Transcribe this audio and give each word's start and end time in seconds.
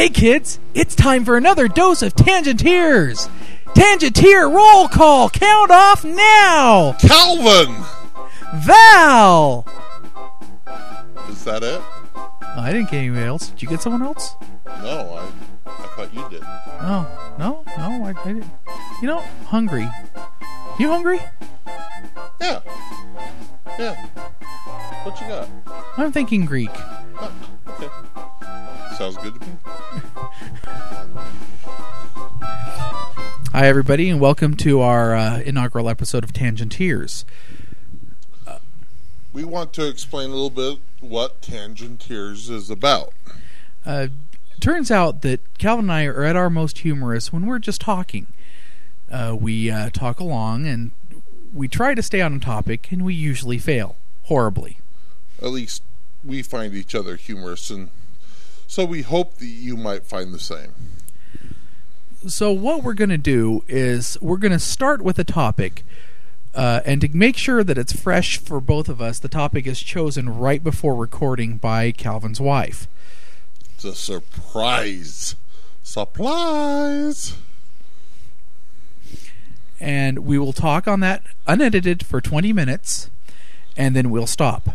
Hey 0.00 0.08
kids, 0.08 0.58
it's 0.72 0.94
time 0.94 1.26
for 1.26 1.36
another 1.36 1.68
dose 1.68 2.00
of 2.00 2.14
Tangenteers. 2.14 3.28
Tangenteer 3.74 4.50
roll 4.50 4.88
call. 4.88 5.28
Count 5.28 5.70
off 5.70 6.06
now. 6.06 6.96
Calvin! 6.98 7.76
Val. 8.54 9.66
Is 11.28 11.44
that 11.44 11.62
it? 11.62 11.82
Oh, 12.16 12.32
I 12.56 12.72
didn't 12.72 12.90
get 12.90 13.00
anybody 13.00 13.26
else. 13.26 13.50
Did 13.50 13.60
you 13.60 13.68
get 13.68 13.82
someone 13.82 14.00
else? 14.00 14.36
No, 14.64 15.20
I 15.66 15.70
I 15.70 15.86
thought 15.88 16.14
you 16.14 16.26
did. 16.30 16.44
Oh 16.46 17.34
no, 17.38 17.62
no, 17.76 18.02
I, 18.06 18.14
I 18.18 18.24
didn't. 18.24 18.50
You 19.02 19.08
know, 19.08 19.18
hungry. 19.48 19.86
You 20.78 20.88
hungry? 20.88 21.20
Yeah. 22.40 22.60
Yeah. 23.78 24.06
What 25.04 25.20
you 25.20 25.28
got? 25.28 25.48
I'm 25.96 26.12
thinking 26.12 26.44
Greek. 26.44 26.70
Oh, 26.74 27.32
okay. 27.68 27.88
Sounds 28.96 29.16
good 29.18 29.34
to 29.34 29.40
me. 29.40 29.52
Hi 33.52 33.66
everybody, 33.66 34.08
and 34.10 34.20
welcome 34.20 34.56
to 34.58 34.80
our 34.80 35.14
uh, 35.14 35.40
inaugural 35.40 35.88
episode 35.88 36.24
of 36.24 36.32
Tangenteers. 36.32 37.24
We 39.32 39.44
want 39.44 39.72
to 39.74 39.86
explain 39.88 40.30
a 40.30 40.34
little 40.34 40.50
bit 40.50 40.78
what 41.00 41.40
Tangenteers 41.40 42.50
is 42.50 42.68
about. 42.70 43.12
Uh, 43.86 44.08
turns 44.60 44.90
out 44.90 45.22
that 45.22 45.40
Calvin 45.58 45.86
and 45.86 45.92
I 45.92 46.04
are 46.04 46.24
at 46.24 46.36
our 46.36 46.50
most 46.50 46.78
humorous 46.78 47.32
when 47.32 47.46
we're 47.46 47.58
just 47.58 47.80
talking. 47.80 48.26
Uh, 49.10 49.36
we 49.38 49.70
uh, 49.70 49.90
talk 49.90 50.20
along 50.20 50.66
and 50.66 50.90
we 51.52 51.68
try 51.68 51.94
to 51.94 52.02
stay 52.02 52.20
on 52.20 52.38
topic, 52.40 52.90
and 52.90 53.04
we 53.04 53.14
usually 53.14 53.58
fail 53.58 53.96
horribly. 54.24 54.78
At 55.40 55.48
least 55.48 55.82
we 56.24 56.42
find 56.42 56.74
each 56.74 56.94
other 56.94 57.16
humorous, 57.16 57.70
and 57.70 57.90
so 58.66 58.84
we 58.84 59.02
hope 59.02 59.38
that 59.38 59.46
you 59.46 59.76
might 59.76 60.04
find 60.04 60.32
the 60.32 60.38
same. 60.38 60.74
So, 62.26 62.52
what 62.52 62.82
we're 62.82 62.94
going 62.94 63.10
to 63.10 63.18
do 63.18 63.64
is 63.66 64.18
we're 64.20 64.36
going 64.36 64.52
to 64.52 64.58
start 64.58 65.02
with 65.02 65.18
a 65.18 65.24
topic. 65.24 65.84
Uh, 66.52 66.80
and 66.84 67.00
to 67.00 67.08
make 67.16 67.36
sure 67.36 67.62
that 67.62 67.78
it's 67.78 67.92
fresh 67.92 68.36
for 68.38 68.60
both 68.60 68.88
of 68.88 69.00
us, 69.00 69.18
the 69.20 69.28
topic 69.28 69.66
is 69.66 69.80
chosen 69.80 70.28
right 70.28 70.62
before 70.62 70.96
recording 70.96 71.56
by 71.56 71.92
Calvin's 71.92 72.40
wife. 72.40 72.88
It's 73.74 73.84
a 73.84 73.94
surprise. 73.94 75.36
Surprise! 75.82 77.36
And 79.80 80.20
we 80.20 80.38
will 80.38 80.52
talk 80.52 80.86
on 80.86 81.00
that 81.00 81.22
unedited 81.46 82.04
for 82.04 82.20
20 82.20 82.52
minutes 82.52 83.10
and 83.76 83.96
then 83.96 84.10
we'll 84.10 84.26
stop. 84.26 84.70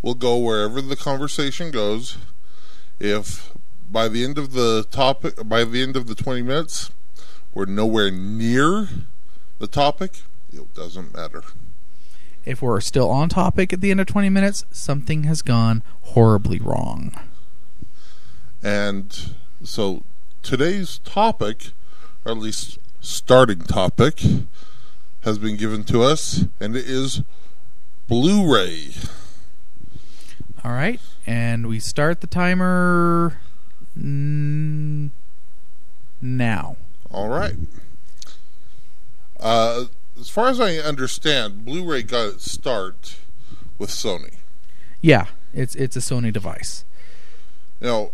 We'll 0.00 0.14
go 0.14 0.38
wherever 0.38 0.80
the 0.80 0.96
conversation 0.96 1.70
goes. 1.70 2.16
If 2.98 3.52
by 3.90 4.08
the 4.08 4.24
end 4.24 4.38
of 4.38 4.52
the 4.52 4.86
topic, 4.90 5.34
by 5.46 5.64
the 5.64 5.82
end 5.82 5.96
of 5.96 6.06
the 6.06 6.14
20 6.14 6.42
minutes, 6.42 6.90
we're 7.54 7.66
nowhere 7.66 8.10
near 8.10 8.88
the 9.58 9.66
topic, 9.66 10.22
it 10.52 10.72
doesn't 10.74 11.14
matter. 11.14 11.42
If 12.44 12.62
we're 12.62 12.80
still 12.80 13.10
on 13.10 13.28
topic 13.28 13.72
at 13.72 13.80
the 13.80 13.90
end 13.90 14.00
of 14.00 14.06
20 14.06 14.30
minutes, 14.30 14.64
something 14.70 15.24
has 15.24 15.42
gone 15.42 15.82
horribly 16.02 16.58
wrong. 16.58 17.18
And 18.62 19.34
so 19.62 20.02
today's 20.42 20.98
topic, 20.98 21.72
or 22.24 22.32
at 22.32 22.38
least 22.38 22.78
starting 23.00 23.60
topic, 23.60 24.22
has 25.22 25.38
been 25.38 25.56
given 25.56 25.84
to 25.84 26.02
us, 26.02 26.44
and 26.60 26.76
it 26.76 26.86
is 26.86 27.22
Blu 28.06 28.52
ray. 28.52 28.92
All 30.64 30.72
right, 30.72 31.00
and 31.26 31.66
we 31.66 31.80
start 31.80 32.20
the 32.20 32.26
timer 32.26 33.38
mm, 33.98 35.10
now. 36.20 36.76
All 37.10 37.28
right. 37.28 37.54
Uh, 39.38 39.84
as 40.18 40.28
far 40.28 40.48
as 40.48 40.60
I 40.60 40.76
understand, 40.76 41.64
Blu 41.64 41.84
ray 41.84 42.02
got 42.02 42.34
its 42.34 42.50
start 42.50 43.16
with 43.78 43.90
Sony. 43.90 44.34
Yeah, 45.00 45.26
it's 45.54 45.74
it's 45.76 45.96
a 45.96 46.00
Sony 46.00 46.32
device. 46.32 46.84
Now, 47.80 48.10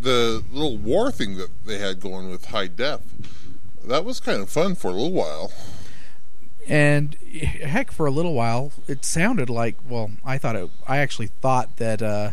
the 0.00 0.44
little 0.52 0.76
war 0.76 1.10
thing 1.10 1.36
that 1.36 1.50
they 1.66 1.78
had 1.78 2.00
going 2.00 2.30
with 2.30 2.46
high 2.46 2.68
def, 2.68 3.00
that 3.88 4.04
was 4.04 4.20
kind 4.20 4.40
of 4.42 4.48
fun 4.50 4.74
for 4.74 4.88
a 4.88 4.92
little 4.92 5.12
while. 5.12 5.52
And 6.68 7.14
heck, 7.14 7.90
for 7.90 8.06
a 8.06 8.10
little 8.10 8.34
while, 8.34 8.72
it 8.86 9.04
sounded 9.04 9.48
like 9.48 9.76
well, 9.88 10.10
I 10.24 10.38
thought 10.38 10.56
it. 10.56 10.70
I 10.86 10.98
actually 10.98 11.28
thought 11.28 11.76
that 11.78 12.02
uh, 12.02 12.32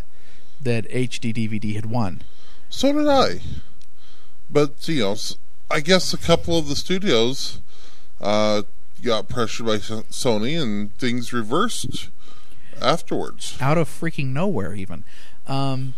that 0.61 0.89
HD 0.89 1.33
DVD 1.33 1.75
had 1.75 1.85
won. 1.85 2.21
So 2.69 2.91
did 2.91 3.07
I. 3.07 3.39
But, 4.49 4.87
you 4.87 4.99
know, 5.01 5.11
s- 5.13 5.37
I 5.71 5.79
guess 5.79 6.13
a 6.13 6.17
couple 6.17 6.57
of 6.57 6.67
the 6.67 6.75
studios 6.75 7.59
uh, 8.21 8.63
got 9.03 9.27
pressured 9.29 9.65
by 9.65 9.77
Sony 9.77 10.61
and 10.61 10.95
things 10.97 11.31
reversed 11.33 12.09
afterwards. 12.81 13.57
out 13.61 13.77
of 13.77 13.87
freaking 13.89 14.27
nowhere 14.33 14.73
even 14.75 15.03
um, 15.47 15.93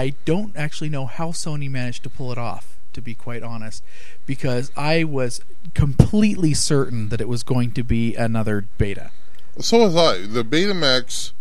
i 0.00 0.14
don't 0.24 0.56
actually 0.56 0.88
know 0.88 1.06
how 1.06 1.28
sony 1.28 1.68
managed 1.70 2.02
to 2.02 2.08
pull 2.10 2.30
it 2.32 2.38
off 2.38 2.66
to 2.92 3.00
be 3.02 3.14
quite 3.14 3.42
honest 3.42 3.82
because 4.26 4.70
i 4.76 5.04
was 5.04 5.40
completely 5.74 6.54
certain 6.54 7.08
that 7.10 7.20
it 7.20 7.28
was 7.28 7.42
going 7.42 7.70
to 7.72 7.82
be 7.82 8.14
another 8.16 8.66
beta 8.78 9.10
So 9.58 9.78
was 9.84 9.94
I. 9.94 10.26
The 10.26 10.44
Betamax, 10.44 11.32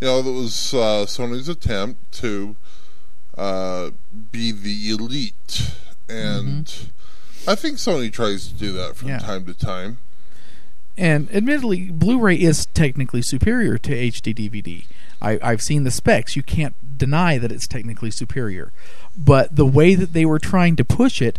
you 0.00 0.06
know, 0.08 0.20
that 0.22 0.30
was 0.32 0.74
uh, 0.74 1.06
Sony's 1.08 1.48
attempt 1.48 1.98
to 2.20 2.56
uh, 3.38 3.90
be 4.30 4.52
the 4.52 4.90
elite. 4.90 5.72
And 6.08 6.66
I 7.48 7.54
think 7.54 7.78
Sony 7.78 8.12
tries 8.12 8.48
to 8.48 8.54
do 8.54 8.70
that 8.72 8.96
from 8.96 9.08
Yeah. 9.08 9.18
time 9.30 9.46
to 9.46 9.54
time. 9.54 9.96
And 10.96 11.28
admittedly 11.34 11.90
blu-ray 11.90 12.36
is 12.36 12.66
technically 12.66 13.22
superior 13.22 13.78
to 13.78 13.92
hd 13.92 14.34
dvd 14.34 14.84
I, 15.20 15.38
i've 15.42 15.62
seen 15.62 15.84
the 15.84 15.90
specs 15.90 16.36
you 16.36 16.42
can't 16.42 16.74
deny 16.98 17.38
that 17.38 17.50
it's 17.52 17.66
technically 17.66 18.10
superior 18.10 18.72
but 19.16 19.56
the 19.56 19.66
way 19.66 19.94
that 19.94 20.12
they 20.12 20.24
were 20.24 20.38
trying 20.38 20.76
to 20.76 20.84
push 20.84 21.20
it 21.20 21.38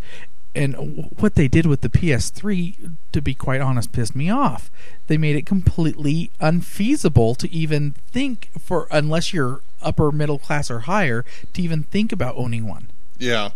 and 0.53 1.09
what 1.17 1.35
they 1.35 1.47
did 1.47 1.65
with 1.65 1.81
the 1.81 1.89
ps3 1.89 2.95
to 3.11 3.21
be 3.21 3.33
quite 3.33 3.61
honest 3.61 3.91
pissed 3.91 4.15
me 4.15 4.29
off 4.29 4.69
they 5.07 5.17
made 5.17 5.35
it 5.35 5.45
completely 5.45 6.31
unfeasible 6.39 7.35
to 7.35 7.51
even 7.51 7.91
think 8.11 8.49
for 8.59 8.87
unless 8.91 9.33
you're 9.33 9.61
upper 9.81 10.11
middle 10.11 10.39
class 10.39 10.69
or 10.71 10.79
higher 10.81 11.23
to 11.53 11.61
even 11.61 11.83
think 11.83 12.11
about 12.11 12.35
owning 12.35 12.67
one 12.67 12.87
Yeah. 13.17 13.51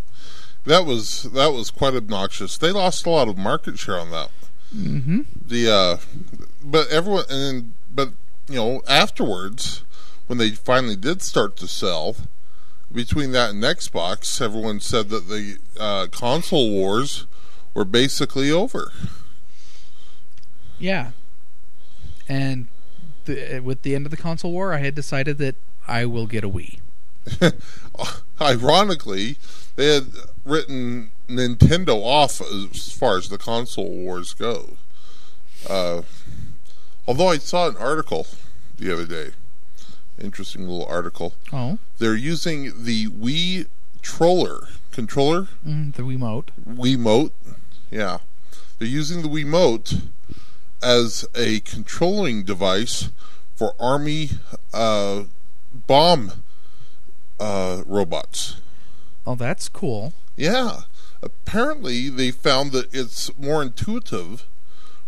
That 0.66 0.86
was 0.86 1.24
that 1.24 1.54
was 1.54 1.72
quite 1.72 1.96
obnoxious. 1.96 2.58
They 2.58 2.72
lost 2.72 3.06
a 3.06 3.10
lot 3.10 3.28
of 3.28 3.38
market 3.38 3.80
share 3.80 4.00
on 4.00 4.12
that. 4.12 4.30
Mm-hmm. 4.76 5.22
the 5.48 5.72
uh 5.72 5.98
but 6.64 6.88
everyone 6.90 7.24
and 7.30 7.42
then 7.42 7.74
but 7.94 8.10
you 8.48 8.56
know 8.56 8.82
afterwards 8.88 9.84
when 10.28 10.38
they 10.38 10.52
finally 10.52 10.96
did 10.96 11.22
start 11.22 11.56
to 11.56 11.68
sell 11.68 12.16
between 12.92 13.32
that 13.32 13.52
and 13.52 13.64
xbox 13.64 14.42
everyone 14.42 14.80
said 14.80 15.10
that 15.10 15.28
the 15.28 15.58
uh, 15.80 16.08
console 16.12 16.70
wars 16.70 17.26
were 17.74 17.86
basically 17.86 18.52
over 18.52 18.92
Yeah. 20.80 21.12
And 22.28 22.68
the, 23.26 23.60
with 23.60 23.82
the 23.82 23.94
end 23.96 24.06
of 24.06 24.12
the 24.12 24.18
console 24.18 24.52
war, 24.52 24.74
I 24.74 24.78
had 24.78 24.96
decided 24.96 25.38
that 25.40 25.56
I 25.88 26.06
will 26.06 26.26
get 26.26 26.44
a 26.44 26.50
Wii. 26.50 26.80
ironically 28.42 29.36
they 29.76 29.94
had 29.94 30.08
written 30.46 31.12
nintendo 31.30 32.02
off 32.04 32.42
as 32.42 32.92
far 32.92 33.18
as 33.18 33.30
the 33.30 33.38
console 33.38 33.90
wars 33.90 34.34
go 34.34 34.76
uh, 35.70 36.02
although 37.08 37.30
i 37.30 37.38
saw 37.38 37.68
an 37.68 37.78
article 37.78 38.26
the 38.78 38.92
other 38.92 39.06
day 39.06 39.32
interesting 40.20 40.62
little 40.68 40.86
article 40.86 41.34
Oh, 41.54 41.80
they're 41.98 42.16
using 42.16 42.84
the 42.84 43.08
Wii 43.08 43.68
Troller 44.02 44.68
controller, 44.92 45.48
mm, 45.66 45.94
the 45.94 46.04
Wiimote. 46.04 46.50
Wiimote. 46.68 47.32
Yeah, 47.92 48.20
they're 48.78 48.88
using 48.88 49.22
the 49.22 49.28
Wiimote 49.30 50.02
as 50.82 51.26
a 51.36 51.60
controlling 51.62 52.44
device 52.44 53.10
for 53.56 53.74
army 53.80 54.32
uh, 54.74 55.24
bomb 55.88 56.32
uh, 57.40 57.84
robots. 57.86 58.58
Oh, 59.26 59.36
that's 59.36 59.70
cool. 59.70 60.14
Yeah, 60.38 60.82
apparently 61.22 62.10
they 62.10 62.32
found 62.32 62.72
that 62.72 62.94
it's 62.94 63.30
more 63.38 63.62
intuitive 63.62 64.46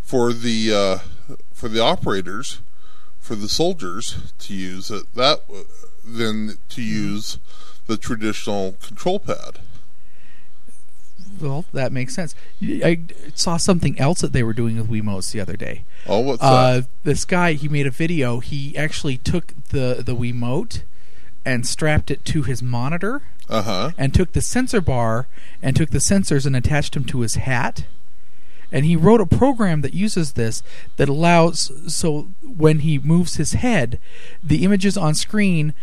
for 0.02 0.34
the 0.34 0.74
uh, 0.74 1.36
for 1.54 1.68
the 1.70 1.80
operators, 1.82 2.60
for 3.20 3.36
the 3.36 3.50
soldiers 3.50 4.34
to 4.40 4.54
use 4.54 4.90
it 4.92 5.14
that 5.16 5.42
than 6.04 6.58
to 6.70 6.82
use 6.82 7.38
the 7.88 7.98
traditional 7.98 8.74
control 8.82 9.20
pad. 9.20 9.60
Well, 11.40 11.66
that 11.74 11.92
makes 11.92 12.14
sense. 12.14 12.36
I 12.62 13.00
saw 13.36 13.58
something 13.58 13.98
else 13.98 14.20
that 14.22 14.34
they 14.34 14.44
were 14.44 14.54
doing 14.54 14.76
with 14.78 14.90
Wiimotes 14.90 15.32
the 15.32 15.40
other 15.40 15.56
day. 15.56 15.84
Oh, 16.06 16.20
what's 16.20 16.44
Uh, 16.44 16.74
that? 16.82 16.88
this 17.04 17.26
guy, 17.26 17.54
he 17.54 17.68
made 17.70 17.88
a 17.88 17.92
video. 17.92 18.40
He 18.42 18.78
actually 18.78 19.18
took 19.18 19.54
the 19.70 20.04
the 20.06 20.16
Wiimote 20.16 20.82
and 21.46 21.66
strapped 21.66 22.12
it 22.12 22.24
to 22.26 22.44
his 22.44 22.62
monitor 22.62 23.24
Uh 23.52 23.62
huh. 23.62 23.92
and 23.98 24.14
took 24.14 24.32
the 24.32 24.42
sensor 24.42 24.82
bar 24.82 25.28
and 25.62 25.76
took 25.76 25.90
the 25.90 26.00
sensors 26.00 26.46
and 26.46 26.56
attached 26.56 26.94
them 26.94 27.04
to 27.06 27.20
his 27.20 27.36
hat. 27.36 27.86
And 28.72 28.86
he 28.86 28.96
wrote 28.96 29.20
a 29.20 29.26
program 29.26 29.82
that 29.82 29.94
uses 29.94 30.34
this 30.34 30.64
that 30.96 31.10
allows 31.10 31.72
so 31.94 32.30
when 32.42 32.80
he 32.80 32.98
moves 32.98 33.36
his 33.36 33.54
head, 33.54 34.00
the 34.42 34.64
images 34.64 34.96
on 34.96 35.14
screen 35.14 35.74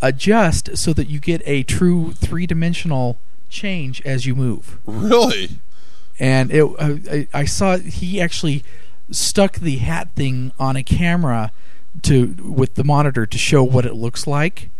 adjust 0.00 0.76
so 0.76 0.92
that 0.92 1.08
you 1.08 1.18
get 1.18 1.42
a 1.44 1.64
true 1.64 2.12
three 2.12 2.46
dimensional 2.46 3.18
change 3.48 4.00
as 4.02 4.26
you 4.26 4.34
move. 4.36 4.78
Really? 4.86 5.50
And 6.18 6.50
it, 6.52 6.64
I, 6.78 7.26
I 7.34 7.44
saw 7.44 7.78
he 7.78 8.20
actually 8.20 8.62
stuck 9.10 9.56
the 9.56 9.78
hat 9.78 10.08
thing 10.14 10.52
on 10.58 10.76
a 10.76 10.82
camera 10.82 11.52
to 12.02 12.36
with 12.44 12.74
the 12.74 12.84
monitor 12.84 13.26
to 13.26 13.38
show 13.38 13.62
what 13.62 13.84
it 13.86 13.94
looks 13.94 14.26
like. 14.26 14.70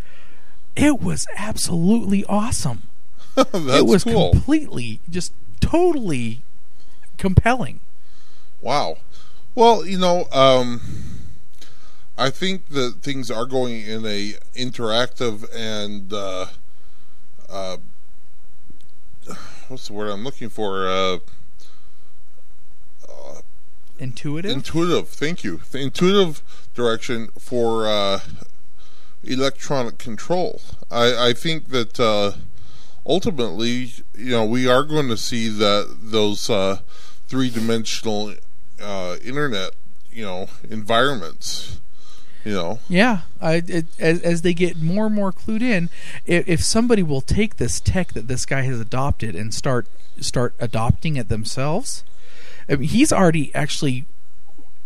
It 0.76 1.00
was 1.00 1.26
absolutely 1.36 2.24
awesome 2.26 2.82
it 3.36 3.86
was 3.86 4.04
cool. 4.04 4.32
completely 4.32 5.00
just 5.10 5.32
totally 5.60 6.42
compelling 7.18 7.80
Wow. 8.60 8.98
Well, 9.54 9.86
you 9.86 9.98
know, 9.98 10.26
um, 10.32 10.80
I 12.18 12.30
think 12.30 12.68
that 12.70 12.96
things 13.02 13.30
are 13.30 13.46
going 13.46 13.80
in 13.82 14.04
a 14.04 14.34
interactive 14.54 15.46
and 15.54 16.12
uh, 16.12 16.46
uh, 17.48 17.76
what's 19.68 19.86
the 19.88 19.92
word 19.92 20.10
I'm 20.10 20.24
looking 20.24 20.48
for? 20.48 20.88
Uh, 20.88 21.18
intuitive 23.98 24.50
intuitive. 24.50 25.08
Thank 25.08 25.44
you. 25.44 25.60
The 25.70 25.78
intuitive 25.78 26.42
direction 26.74 27.28
for 27.38 27.86
uh, 27.86 28.20
electronic 29.24 29.98
control. 29.98 30.60
I, 30.90 31.28
I 31.28 31.32
think 31.32 31.68
that 31.68 31.98
uh, 31.98 32.32
ultimately, 33.04 33.92
you 34.14 34.30
know, 34.30 34.44
we 34.44 34.68
are 34.68 34.82
going 34.82 35.08
to 35.08 35.16
see 35.16 35.48
that 35.48 35.96
those 36.00 36.50
uh, 36.50 36.80
three 37.28 37.50
dimensional 37.50 38.34
uh, 38.80 39.16
internet, 39.24 39.70
you 40.10 40.24
know, 40.24 40.48
environments. 40.68 41.80
You 42.44 42.54
know, 42.54 42.78
yeah 42.88 43.22
I, 43.40 43.54
it, 43.66 43.86
as, 43.98 44.22
as 44.22 44.42
they 44.42 44.54
get 44.54 44.80
more 44.80 45.06
and 45.06 45.14
more 45.16 45.32
clued 45.32 45.62
in 45.62 45.90
if, 46.26 46.46
if 46.48 46.62
somebody 46.62 47.02
will 47.02 47.20
take 47.20 47.56
this 47.56 47.80
tech 47.80 48.12
that 48.12 48.28
this 48.28 48.46
guy 48.46 48.60
has 48.60 48.80
adopted 48.80 49.34
and 49.34 49.52
start 49.52 49.88
start 50.20 50.54
adopting 50.60 51.16
it 51.16 51.28
themselves 51.28 52.04
I 52.68 52.76
mean, 52.76 52.88
he's 52.88 53.12
already 53.12 53.52
actually 53.52 54.06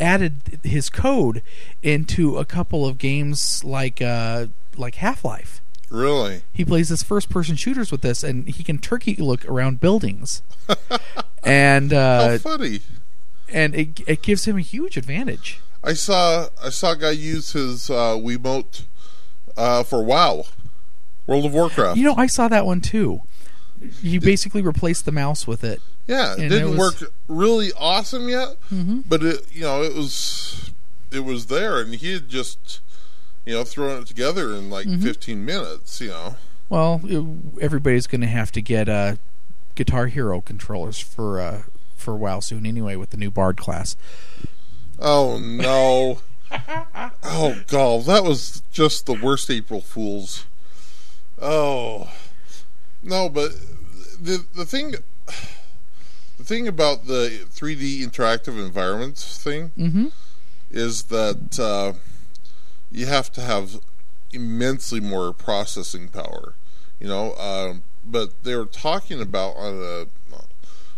added 0.01 0.59
his 0.65 0.89
code 0.91 1.43
into 1.83 2.39
a 2.39 2.45
couple 2.45 2.87
of 2.87 2.99
games 2.99 3.63
like 3.63 4.01
uh, 4.03 4.47
like 4.77 4.97
half-life 4.97 5.61
really. 5.91 6.43
he 6.53 6.65
plays 6.65 6.89
his 6.89 7.03
first 7.03 7.29
person 7.29 7.55
shooters 7.57 7.93
with 7.93 8.01
this 8.01 8.25
and 8.25 8.49
he 8.49 8.65
can 8.65 8.79
turkey 8.79 9.15
look 9.17 9.45
around 9.49 9.79
buildings 9.81 10.43
and 11.45 11.93
How 11.93 11.99
uh, 11.99 12.39
funny! 12.39 12.81
and 13.53 13.75
it, 13.75 14.01
it 14.09 14.23
gives 14.23 14.47
him 14.47 14.57
a 14.57 14.61
huge 14.63 14.97
advantage 14.97 15.61
I 15.83 15.95
saw 15.95 16.49
I 16.63 16.71
saw 16.71 16.93
a 16.93 16.97
guy 16.97 17.11
use 17.11 17.53
his 17.53 17.91
uh, 17.91 18.15
Wiimote 18.17 18.85
uh, 19.57 19.83
for 19.83 20.03
WoW, 20.05 20.45
World 21.27 21.45
of 21.47 21.53
Warcraft. 21.55 21.97
you 21.99 22.05
know 22.05 22.15
i 22.17 22.27
saw 22.27 22.49
that 22.49 22.65
one 22.65 22.81
too 22.81 23.23
you 24.03 24.21
basically 24.21 24.63
replaced 24.63 25.05
the 25.07 25.13
mouse 25.13 25.47
with 25.47 25.65
it 25.65 25.81
Yeah, 26.11 26.33
it 26.33 26.39
And 26.41 26.51
didn't 26.51 26.67
it 26.67 26.71
was- 26.79 27.01
work 27.01 27.13
really 27.29 27.73
awesome 27.79 28.29
yet, 28.29 28.57
Mhm. 28.73 29.05
but 29.09 29.23
it 29.23 29.47
you 29.53 29.63
know 29.63 29.83
it 29.83 29.95
was 29.95 30.71
it 31.13 31.21
was 31.25 31.47
there, 31.47 31.81
and 31.81 31.95
he 31.95 32.13
had 32.13 32.29
just 32.29 32.81
you 33.47 33.55
know 33.55 33.65
thrown 33.65 34.03
it 34.03 34.07
together 34.09 34.55
in 34.55 34.69
like 34.71 34.87
Mm-hmm. 34.87 35.03
15 35.03 35.45
minutes. 35.45 36.01
You 36.01 36.09
know, 36.09 36.37
well 36.69 37.01
it, 37.05 37.25
everybody's 37.63 38.07
going 38.09 38.21
to 38.23 38.27
have 38.27 38.51
to 38.53 38.61
get 38.61 38.89
uh, 38.89 39.17
guitar 39.77 40.07
hero 40.09 40.41
controllers 40.41 40.99
for 40.99 41.41
uh, 41.41 41.63
for 41.97 42.17
wow 42.17 42.41
soon 42.41 42.67
anyway 42.67 42.97
with 42.97 43.11
the 43.11 43.17
new 43.17 43.31
bard 43.31 43.57
class 43.57 43.95
oh 44.99 45.39
no, 45.39 46.21
oh 47.23 47.57
god, 47.69 48.05
that 48.07 48.25
was 48.25 48.63
just 48.73 49.07
the 49.07 49.15
worst 49.15 49.49
April 49.51 49.81
Fools. 49.81 50.45
Oh 51.41 52.11
no, 53.03 53.29
but 53.29 53.53
the 54.21 54.45
the 54.57 54.65
thing. 54.67 54.95
The 56.41 56.47
thing 56.47 56.67
about 56.67 57.07
the 57.07 57.45
3D 57.51 58.01
interactive 58.01 58.59
environments 58.59 59.37
thing 59.37 59.73
mm-hmm 59.79 60.07
is 60.71 61.03
that 61.05 61.61
uh, 61.61 61.93
you 62.91 63.05
have 63.05 63.31
to 63.33 63.43
have 63.43 63.79
immensely 64.33 65.01
more 65.01 65.35
processing 65.35 66.09
power, 66.09 66.55
you 66.99 67.09
know. 67.09 67.35
Um, 67.35 67.83
but 68.07 68.43
they 68.43 68.57
were 68.57 68.65
talking 68.65 69.21
about 69.21 69.55
on 69.57 69.83
a, 69.83 70.07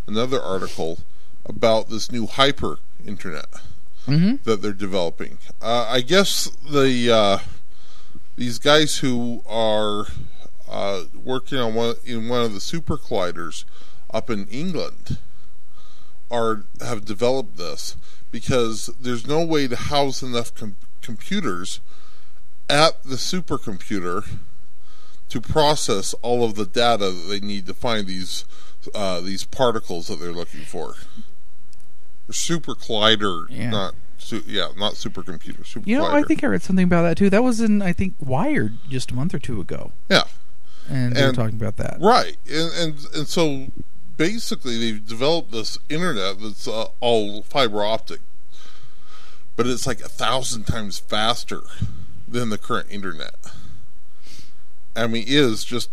another 0.07 0.41
article 0.41 1.01
about 1.45 1.89
this 1.89 2.13
new 2.13 2.29
hyper 2.29 2.79
internet 3.05 3.49
mm-hmm 4.07 4.37
that 4.45 4.63
they're 4.63 4.73
developing. 4.73 5.39
Uh, 5.61 5.89
I 5.89 6.03
guess 6.03 6.53
the 6.71 7.11
uh, 7.13 7.39
these 8.37 8.61
guys 8.61 8.99
who 8.99 9.43
are 9.49 10.07
uh, 10.71 11.03
working 11.25 11.59
on 11.59 11.75
one 11.75 11.97
in 12.05 12.29
one 12.29 12.43
of 12.43 12.55
the 12.55 12.61
super 12.61 12.97
colliders 12.97 13.65
up 14.13 14.31
in 14.31 14.47
England 14.47 15.19
are 16.33 16.65
have 16.81 17.05
developed 17.05 17.57
this 17.59 17.97
because 18.31 18.87
there's 19.01 19.27
no 19.27 19.45
way 19.45 19.69
to 19.69 19.77
house 19.77 20.23
enough 20.23 20.55
com- 20.55 20.77
computers 21.03 21.81
at 22.71 23.03
the 23.03 23.17
supercomputer 23.17 24.27
to 25.29 25.41
process 25.41 26.15
all 26.23 26.43
of 26.45 26.55
the 26.55 26.65
data 26.67 27.11
that 27.11 27.27
they 27.29 27.41
need 27.41 27.67
to 27.67 27.75
find 27.75 28.07
these 28.07 28.45
uh, 28.95 29.21
these 29.21 29.45
particles 29.45 30.09
that 30.09 30.17
they're 30.19 30.33
looking 30.33 30.63
for. 30.63 30.95
Super 32.31 32.75
collider, 32.75 33.47
Yeah. 33.51 33.69
not 33.71 33.95
su- 34.17 34.43
yeah, 34.47 34.69
not 34.77 34.95
supercomputer. 34.95 35.67
Super 35.67 35.89
you 35.89 35.99
know 35.99 36.05
collider. 36.05 36.13
i 36.15 36.23
think 36.23 36.43
i 36.43 36.47
read 36.47 36.63
something 36.63 36.85
about 36.85 37.03
that 37.03 37.17
too 37.19 37.29
that 37.29 37.43
was 37.45 37.61
in 37.61 37.83
i 37.83 37.93
think 37.93 38.15
wired 38.21 38.79
just 38.89 39.11
a 39.11 39.15
month 39.15 39.35
or 39.35 39.39
two 39.39 39.61
ago 39.61 39.93
yeah, 40.09 40.23
and 40.89 41.15
they 41.15 41.27
were 41.27 41.33
talking 41.33 41.57
about 41.57 41.77
that 41.77 41.99
right, 42.01 42.37
and 42.51 42.73
and 42.79 43.07
and 43.15 43.29
so 43.29 43.67
basically 44.17 44.79
they've 44.79 45.07
developed 45.07 45.53
this 45.53 45.79
internet 45.89 46.41
that's 46.41 46.67
uh, 46.69 46.87
all 47.01 47.43
fiber 47.43 47.85
optic, 47.85 48.21
but 49.57 49.67
it's 49.67 49.87
like 49.87 50.01
a 50.01 50.09
thousand 50.09 50.65
times 50.67 50.99
faster 50.99 51.61
than 52.29 52.49
the 52.51 52.59
current 52.59 52.87
internet. 52.91 53.35
I 54.97 55.07
mean, 55.07 55.23
it 55.25 55.29
is 55.31 55.65
just. 55.65 55.91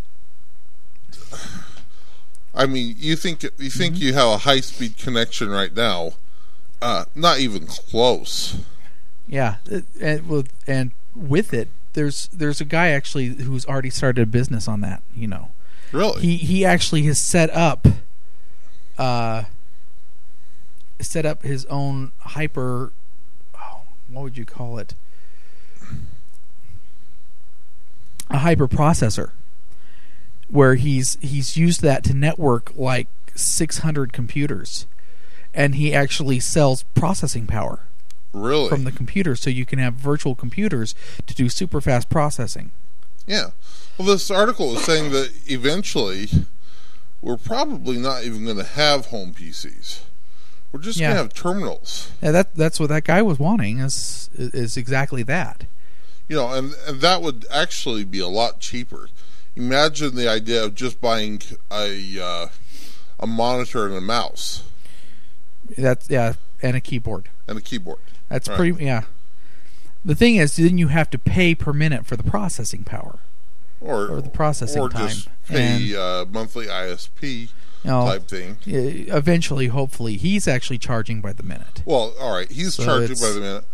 I 2.55 2.65
mean, 2.65 2.95
you 2.97 3.15
think 3.15 3.43
you 3.57 3.69
think 3.69 3.95
Mm-hmm. 3.95 4.03
you 4.03 4.13
have 4.13 4.27
a 4.27 4.37
high 4.39 4.59
speed 4.61 4.97
connection 4.97 5.49
right 5.49 5.73
now? 5.73 6.13
Uh, 6.81 7.05
not 7.15 7.39
even 7.39 7.67
close. 7.67 8.57
Yeah, 9.27 9.55
and 10.01 10.27
with 10.27 10.51
and 10.67 10.91
with 11.15 11.53
it, 11.53 11.67
there's 11.93 12.27
there's 12.33 12.59
a 12.59 12.65
guy 12.65 12.89
actually 12.89 13.27
who's 13.27 13.65
already 13.65 13.89
started 13.91 14.21
a 14.23 14.25
business 14.25 14.67
on 14.67 14.81
that. 14.81 15.03
You 15.15 15.27
know, 15.27 15.51
Really? 15.91 16.21
he 16.21 16.37
he 16.37 16.65
actually 16.65 17.03
has 17.03 17.21
set 17.21 17.49
up, 17.51 17.87
uh, 18.99 19.45
set 20.99 21.25
up 21.25 21.43
his 21.43 21.65
own 21.65 22.11
hyper. 22.19 22.91
Oh, 23.55 23.81
what 24.09 24.23
would 24.23 24.37
you 24.37 24.45
call 24.45 24.77
it? 24.77 24.93
A 28.29 28.39
hyper 28.39 28.67
processor, 28.67 29.31
where 30.49 30.75
he's 30.75 31.17
he's 31.21 31.57
used 31.57 31.81
that 31.81 32.03
to 32.03 32.13
network 32.13 32.71
like 32.75 33.07
600 33.33 34.13
computers, 34.13 34.85
and 35.53 35.75
he 35.75 35.95
actually 35.95 36.39
sells 36.39 36.83
processing 36.93 37.47
power 37.47 37.79
really? 38.33 38.69
from 38.69 38.83
the 38.83 38.91
computer 38.91 39.35
so 39.35 39.49
you 39.49 39.65
can 39.65 39.79
have 39.79 39.95
virtual 39.95 40.35
computers 40.35 40.93
to 41.25 41.33
do 41.33 41.49
super 41.49 41.81
fast 41.81 42.09
processing. 42.09 42.69
Yeah. 43.25 43.51
Well, 43.97 44.07
this 44.07 44.29
article 44.29 44.75
is 44.75 44.83
saying 44.83 45.11
that 45.11 45.31
eventually 45.47 46.29
we're 47.21 47.37
probably 47.37 47.97
not 47.97 48.23
even 48.23 48.45
going 48.45 48.57
to 48.57 48.63
have 48.63 49.07
home 49.07 49.33
PCs. 49.33 49.99
We're 50.71 50.79
just 50.79 50.99
Yeah. 50.99 51.07
going 51.07 51.17
to 51.17 51.21
have 51.23 51.33
terminals. 51.33 52.11
Yeah, 52.21 52.31
that 52.31 52.55
that's 52.55 52.79
what 52.79 52.89
that 52.89 53.03
guy 53.03 53.21
was 53.21 53.39
wanting 53.39 53.79
is 53.79 54.29
is 54.35 54.77
exactly 54.77 55.23
that. 55.23 55.65
You 56.27 56.35
know, 56.35 56.53
and, 56.53 56.73
and 56.87 57.01
that 57.01 57.21
would 57.23 57.45
actually 57.51 58.03
be 58.03 58.19
a 58.19 58.27
lot 58.27 58.59
cheaper. 58.59 59.09
Imagine 59.55 60.13
the 60.15 60.29
idea 60.29 60.63
of 60.63 60.75
just 60.75 61.01
buying 61.01 61.41
a 61.71 62.19
uh, 62.21 62.47
a 63.19 63.25
monitor 63.27 63.87
and 63.87 63.95
a 63.95 64.01
mouse 64.01 64.63
That's 65.77 66.09
yeah, 66.09 66.33
and 66.61 66.75
a 66.77 66.81
keyboard. 66.81 67.29
and 67.47 67.57
a 67.57 67.61
keyboard. 67.61 67.99
That's 68.29 68.47
Right. 68.47 68.57
pretty 68.57 68.85
yeah. 68.85 69.03
The 70.05 70.15
thing 70.15 70.35
is, 70.37 70.55
then 70.55 70.77
you 70.77 70.87
have 70.89 71.09
to 71.09 71.17
pay 71.17 71.55
per 71.55 71.73
minute 71.73 72.05
for 72.05 72.15
the 72.15 72.23
processing 72.23 72.83
power. 72.83 73.19
Or, 73.81 74.07
Or 74.07 74.21
the 74.21 74.29
processing 74.29 74.81
or 74.81 74.89
time. 74.89 75.07
just 75.09 75.27
And- 75.57 75.95
uh, 75.95 76.25
monthly 76.31 76.67
ISP 76.67 77.49
You 77.83 77.89
know, 77.91 78.05
type 78.05 78.27
thing. 78.27 78.57
eventually, 78.65 79.67
hopefully, 79.67 80.17
he's 80.17 80.47
actually 80.47 80.77
charging 80.77 81.21
by 81.21 81.33
the 81.33 81.43
minute. 81.43 81.81
Well, 81.85 82.13
all 82.19 82.33
right, 82.35 82.51
he's 82.51 82.75
So 82.75 82.85
charging 82.85 83.17
by 83.17 83.29
the 83.31 83.39
minute, 83.39 83.65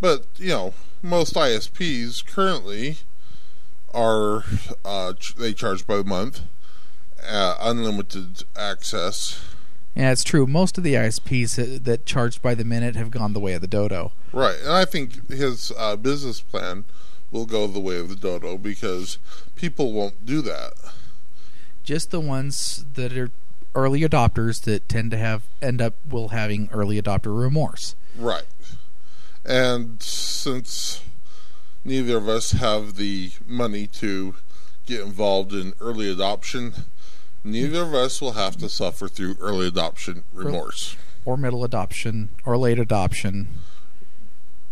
but 0.00 0.26
you 0.36 0.48
know, 0.48 0.74
most 1.02 1.34
ISPs 1.34 2.24
currently 2.24 2.98
are 3.94 4.44
uh, 4.84 5.12
ch- 5.14 5.34
they 5.34 5.52
charge 5.52 5.86
by 5.86 5.96
the 5.96 6.04
month, 6.04 6.40
uh, 7.28 7.56
unlimited 7.60 8.44
access. 8.56 9.40
Yeah, 9.94 10.12
it's 10.12 10.22
true. 10.22 10.46
Most 10.46 10.78
of 10.78 10.84
the 10.84 10.94
ISPs 10.94 11.56
that, 11.56 11.84
that 11.84 12.06
charged 12.06 12.40
by 12.42 12.54
the 12.54 12.64
minute 12.64 12.94
have 12.94 13.10
gone 13.10 13.32
the 13.32 13.40
way 13.40 13.54
of 13.54 13.60
the 13.60 13.66
dodo. 13.66 14.12
Right, 14.32 14.56
and 14.62 14.70
I 14.72 14.84
think 14.84 15.28
his 15.28 15.72
uh, 15.76 15.96
business 15.96 16.40
plan 16.40 16.84
will 17.32 17.46
go 17.46 17.66
the 17.66 17.80
way 17.80 17.98
of 17.98 18.08
the 18.08 18.14
dodo 18.16 18.56
because 18.56 19.18
people 19.56 19.92
won't 19.92 20.24
do 20.24 20.40
that. 20.42 20.72
Just 21.88 22.10
the 22.10 22.20
ones 22.20 22.84
that 22.96 23.16
are 23.16 23.30
early 23.74 24.02
adopters 24.02 24.60
that 24.64 24.90
tend 24.90 25.10
to 25.10 25.16
have 25.16 25.44
end 25.62 25.80
up 25.80 25.94
will 26.06 26.28
having 26.28 26.68
early 26.70 27.00
adopter 27.00 27.34
remorse. 27.34 27.94
Right, 28.14 28.44
and 29.42 30.02
since 30.02 31.02
neither 31.86 32.18
of 32.18 32.28
us 32.28 32.50
have 32.50 32.96
the 32.96 33.30
money 33.46 33.86
to 33.86 34.34
get 34.84 35.00
involved 35.00 35.54
in 35.54 35.72
early 35.80 36.12
adoption, 36.12 36.74
neither 37.42 37.84
of 37.84 37.94
us 37.94 38.20
will 38.20 38.32
have 38.32 38.58
to 38.58 38.68
suffer 38.68 39.08
through 39.08 39.38
early 39.40 39.68
adoption 39.68 40.24
remorse. 40.34 40.94
Or 41.24 41.38
middle 41.38 41.64
adoption, 41.64 42.28
or 42.44 42.58
late 42.58 42.78
adoption, 42.78 43.48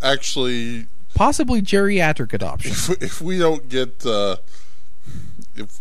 Actually, 0.03 0.85
possibly 1.15 1.63
geriatric 1.63 2.35
adoption. 2.35 2.73
if, 2.73 3.03
if 3.03 3.21
we 3.23 3.39
don't 3.39 3.71
get 3.71 4.05
uh, 4.05 4.37
if 5.55 5.81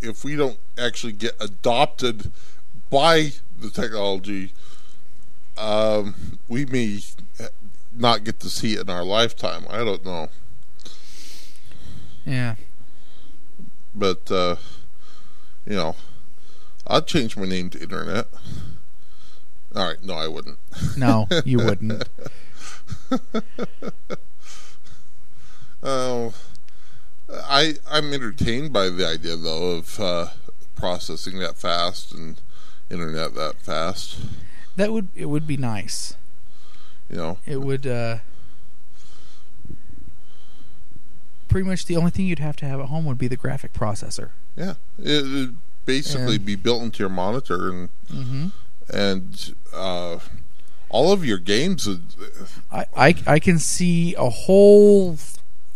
if 0.00 0.24
we 0.24 0.36
don't 0.36 0.58
actually 0.78 1.12
get 1.12 1.32
adopted 1.40 2.30
by 2.90 3.32
the 3.58 3.70
technology, 3.70 4.52
um, 5.58 6.38
we 6.48 6.64
may 6.66 7.00
not 7.94 8.24
get 8.24 8.38
to 8.40 8.50
see 8.50 8.74
it 8.74 8.80
in 8.82 8.90
our 8.90 9.04
lifetime. 9.04 9.64
I 9.70 9.78
don't 9.78 10.04
know, 10.04 10.28
Yeah. 12.24 12.56
but 13.94 14.30
uh, 14.30 14.56
you 15.66 15.74
know, 15.76 15.96
I'd 16.86 17.06
change 17.06 17.36
my 17.36 17.46
name 17.46 17.70
to 17.70 17.82
Internet. 17.82 18.26
All 19.74 19.86
right, 19.88 20.02
no, 20.02 20.14
I 20.14 20.28
wouldn't. 20.28 20.58
No, 20.96 21.26
you 21.44 21.58
wouldn't. 21.64 22.04
Oh, 25.82 26.32
I 27.56 27.74
I'm 27.90 28.12
entertained 28.12 28.72
by 28.72 28.90
the 28.90 29.06
idea 29.06 29.34
though 29.36 29.76
of 29.76 29.98
uh, 29.98 30.26
processing 30.74 31.38
that 31.38 31.56
fast 31.56 32.12
and 32.12 32.38
internet 32.90 33.34
that 33.34 33.56
fast. 33.62 34.18
That 34.76 34.92
would 34.92 35.08
it 35.14 35.26
would 35.26 35.46
be 35.46 35.56
nice. 35.56 36.14
You 37.10 37.16
know, 37.16 37.38
It 37.46 37.62
would 37.62 37.86
uh 37.86 38.18
pretty 41.48 41.66
much 41.66 41.86
the 41.86 41.96
only 41.96 42.10
thing 42.10 42.26
you'd 42.26 42.40
have 42.40 42.56
to 42.56 42.66
have 42.66 42.80
at 42.80 42.86
home 42.86 43.04
would 43.06 43.18
be 43.18 43.28
the 43.28 43.36
graphic 43.36 43.72
processor. 43.72 44.30
yeah, 44.56 44.74
it 45.02 45.22
would 45.24 45.56
basically 45.86 46.36
And- 46.36 46.44
be 46.44 46.56
built 46.56 46.82
into 46.82 46.98
your 47.02 47.08
monitor 47.08 47.70
and 47.70 47.88
Mhm. 48.12 48.52
and 48.92 49.54
uh, 49.72 50.18
all 50.88 51.10
of 51.12 51.24
your 51.24 51.38
games. 51.38 51.86
Would, 51.86 52.02
I, 52.70 52.84
I 52.96 53.14
I 53.26 53.38
can 53.38 53.58
see 53.58 54.14
a 54.16 54.28
whole 54.28 55.18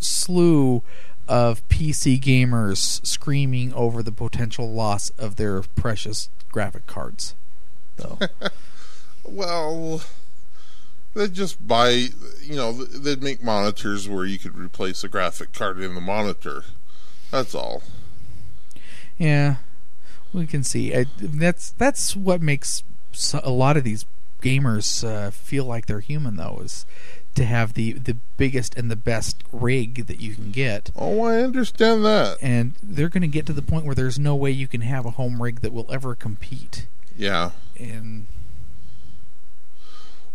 slew 0.01 0.83
of 1.31 1.67
PC 1.69 2.21
gamers 2.21 3.07
screaming 3.07 3.73
over 3.75 4.03
the 4.03 4.11
potential 4.11 4.73
loss 4.73 5.11
of 5.11 5.37
their 5.37 5.63
precious 5.63 6.29
graphic 6.51 6.89
cards. 6.89 7.37
So 7.97 8.19
well, 9.25 10.03
they'd 11.15 11.33
just 11.33 11.65
buy. 11.67 12.09
You 12.43 12.57
know, 12.57 12.73
they'd 12.73 13.23
make 13.23 13.45
monitors 13.45 14.09
where 14.09 14.25
you 14.25 14.41
could 14.41 14.59
replace 14.59 15.05
a 15.05 15.09
graphic 15.09 15.53
card 15.53 15.81
in 15.81 15.95
the 15.95 16.01
monitor. 16.01 16.65
That's 17.31 17.55
all. 17.55 17.85
yeah, 19.17 19.57
we 20.33 20.49
can 20.49 20.65
see. 20.65 20.93
I, 20.93 21.07
that's 21.17 21.71
that's 21.73 22.17
what 22.17 22.43
makes 22.43 22.83
a 23.35 23.51
lot 23.51 23.77
of 23.77 23.85
these 23.85 24.05
gamers 24.43 25.07
uh, 25.07 25.31
feel 25.31 25.65
like 25.65 25.87
they're 25.87 26.01
human, 26.01 26.35
though, 26.35 26.61
is 26.65 26.87
to 27.41 27.47
have 27.47 27.73
the 27.73 27.95
the 27.95 28.17
biggest 28.37 28.77
and 28.77 28.91
the 28.91 28.97
best 28.97 29.43
rig 29.51 30.07
that 30.07 30.21
you 30.21 30.35
can 30.35 30.51
get. 30.51 30.91
Oh, 30.95 31.25
I 31.25 31.43
understand 31.43 32.05
that. 32.05 32.37
And 32.43 32.75
they're 32.83 33.09
going 33.09 33.23
to 33.23 33.29
get 33.29 33.47
to 33.47 33.55
the 33.55 33.63
point 33.63 33.87
where 33.87 33.95
there's 33.95 34.19
no 34.19 34.37
way 34.37 34.51
you 34.51 34.69
can 34.69 34.83
have 34.83 35.07
a 35.07 35.13
home 35.13 35.43
rig 35.43 35.63
that 35.63 35.73
will 35.73 35.87
ever 35.91 36.15
compete. 36.15 36.87
Yeah. 37.17 37.53
And 37.79 38.27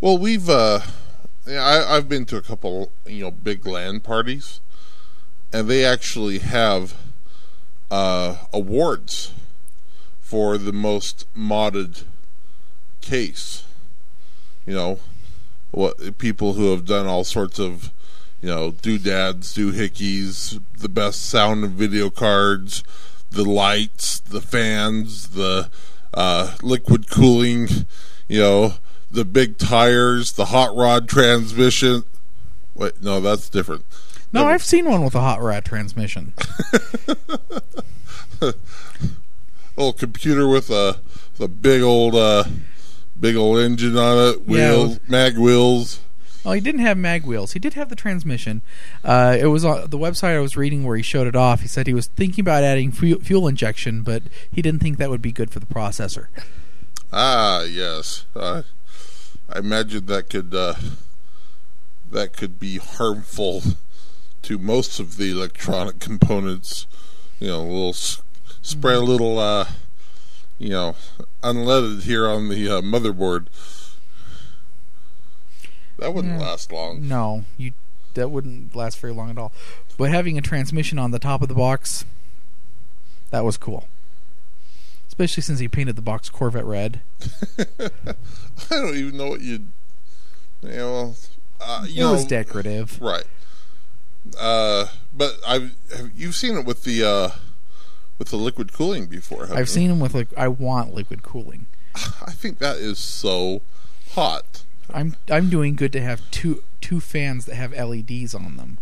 Well, 0.02 0.18
we've 0.18 0.50
uh, 0.50 0.80
yeah, 1.46 1.64
I, 1.64 1.96
I've 1.96 2.10
been 2.10 2.26
to 2.26 2.38
a 2.38 2.42
couple, 2.42 2.92
you 3.06 3.22
know, 3.26 3.32
big 3.32 3.68
LAN 3.68 4.00
parties, 4.00 4.60
and 5.54 5.70
they 5.70 5.86
actually 5.86 6.40
have 6.40 6.96
uh, 7.92 8.38
awards 8.52 9.32
for 10.22 10.58
the 10.58 10.74
most 10.74 11.28
modded 11.38 12.04
case. 13.02 13.64
You 14.66 14.74
know, 14.74 15.00
what 15.76 16.18
people 16.18 16.54
who 16.54 16.72
have 16.72 16.86
done 16.86 17.06
all 17.06 17.24
sorts 17.24 17.60
of, 17.60 17.92
you 18.42 18.48
know, 18.50 18.72
doodads, 18.72 19.56
doohickeys, 19.56 20.62
the 20.78 20.90
best 20.90 21.26
sound 21.26 21.64
and 21.64 21.74
video 21.74 22.10
cards, 22.10 22.84
the 23.30 23.44
lights, 23.44 24.20
the 24.22 24.42
fans, 24.42 25.30
the 25.30 25.70
uh, 26.14 26.56
liquid 26.64 27.10
cooling, 27.10 27.68
you 28.28 28.40
know, 28.40 28.76
the 29.12 29.26
big 29.26 29.58
tires, 29.58 30.34
the 30.34 30.46
hot 30.46 30.74
rod 30.76 31.10
transmission. 31.10 32.04
Wait, 32.74 33.02
no, 33.02 33.20
that's 33.20 33.50
different. 33.50 33.84
no, 34.32 34.46
I've 34.48 34.64
seen 34.64 34.86
one 34.86 35.04
with 35.04 35.16
a 35.16 35.22
hot 35.22 35.42
rod 35.42 35.66
transmission. 35.66 36.34
little 39.76 39.94
computer 39.94 40.48
with 40.48 40.70
a 40.70 41.00
the 41.38 41.50
big 41.50 41.82
old 41.82 42.16
uh, 42.16 42.46
big 43.20 43.36
old 43.36 43.60
engine 43.60 43.98
on 43.98 44.18
it, 44.30 44.42
Yeah. 44.48 44.72
wheels, 44.72 45.00
mag 45.08 45.38
wheels. 45.38 46.00
Well, 46.44 46.54
he 46.54 46.62
didn't 46.62 46.82
have 46.82 46.98
mag 46.98 47.26
wheels. 47.26 47.54
He 47.54 47.60
did 47.60 47.74
have 47.74 47.90
the 47.90 47.96
transmission. 47.96 48.62
Uh, 49.04 49.36
it 49.40 49.48
was 49.48 49.66
on 49.66 49.90
the 49.90 49.98
website 49.98 50.36
I 50.36 50.40
was 50.40 50.56
reading 50.56 50.84
where 50.84 50.96
he 50.96 51.02
showed 51.02 51.26
it 51.26 51.36
off. 51.36 51.62
He 51.62 51.68
said 51.68 51.88
he 51.88 51.94
was 51.94 52.06
thinking 52.08 52.44
about 52.44 52.64
adding 52.64 52.92
fuel, 52.92 53.20
fuel 53.20 53.48
injection, 53.48 54.04
but 54.04 54.22
he 54.52 54.62
didn't 54.62 54.80
think 54.82 55.00
that 55.00 55.10
would 55.10 55.24
be 55.24 55.32
good 55.32 55.50
for 55.50 55.60
the 55.60 55.66
processor. 55.66 56.28
Ah, 57.12 57.64
yes. 57.64 58.26
Uh, 58.36 58.62
I 59.52 59.58
imagine 59.60 60.06
that 60.06 60.30
could 60.30 60.54
uh, 60.54 60.76
that 62.12 62.34
could 62.34 62.60
be 62.60 62.78
harmful 62.78 63.64
to 64.44 64.58
most 64.60 65.00
of 65.00 65.18
the 65.18 65.32
electronic 65.32 66.00
components. 66.00 66.86
You 67.40 67.48
know, 67.48 67.62
a 67.62 67.64
little 67.64 67.94
spread 67.94 68.98
a 68.98 69.00
little, 69.02 69.40
uh, 69.40 69.66
you 70.60 70.70
know, 70.70 70.96
unleaded 71.46 72.04
here 72.04 72.28
on 72.28 72.50
the 72.50 72.70
uh, 72.70 72.82
motherboard. 72.82 73.48
That 76.00 76.14
wouldn't 76.14 76.40
Yeah. 76.40 76.46
last 76.48 76.72
long. 76.72 77.08
No, 77.08 77.46
you 77.58 77.74
that 78.16 78.30
wouldn't 78.30 78.76
last 78.76 78.98
very 79.00 79.14
long 79.14 79.30
at 79.30 79.38
all. 79.38 79.52
But 79.98 80.10
having 80.12 80.38
a 80.38 80.42
transmission 80.42 80.98
on 81.00 81.12
the 81.12 81.20
top 81.20 81.42
of 81.42 81.48
the 81.48 81.54
box, 81.56 82.06
that 83.32 83.44
was 83.44 83.58
cool. 83.58 83.88
Especially 85.08 85.44
since 85.44 85.60
he 85.60 85.68
painted 85.68 85.96
the 85.96 86.02
box 86.02 86.30
Corvette 86.30 86.66
red. 86.66 87.02
I 87.60 87.90
don't 88.70 88.96
even 88.96 89.18
know 89.18 89.30
what 89.30 89.42
you'd. 89.42 89.68
You 90.62 90.70
know, 90.70 90.92
well, 90.92 91.16
uh, 91.62 91.86
you 91.88 92.02
it 92.02 92.06
know, 92.06 92.14
was 92.14 92.26
decorative. 92.26 93.00
Right. 93.02 93.24
Uh, 94.38 94.88
but 95.16 95.38
I've 95.48 95.76
you've 96.16 96.36
seen 96.36 96.58
it 96.58 96.66
with 96.66 96.84
the 96.84 97.04
uh, 97.04 97.30
with 98.18 98.30
the 98.30 98.38
liquid 98.38 98.74
cooling 98.74 99.08
before. 99.08 99.48
I've 99.52 99.60
you? 99.60 99.66
seen 99.66 99.92
him 99.92 100.00
with 100.00 100.14
like 100.14 100.30
I 100.38 100.48
want 100.48 100.94
liquid 100.94 101.24
cooling. 101.24 101.68
I 101.96 102.32
think 102.32 102.60
that 102.60 102.78
is 102.78 103.00
so 103.00 103.62
hot. 104.12 104.64
I'm 104.94 105.16
I'm 105.30 105.50
doing 105.50 105.76
good 105.76 105.94
to 105.94 106.02
have 106.02 106.22
two 106.32 106.64
two 106.82 107.00
fans 107.00 107.46
that 107.46 107.56
have 107.56 107.74
LEDs 107.74 108.36
on 108.36 108.58
them. 108.58 108.78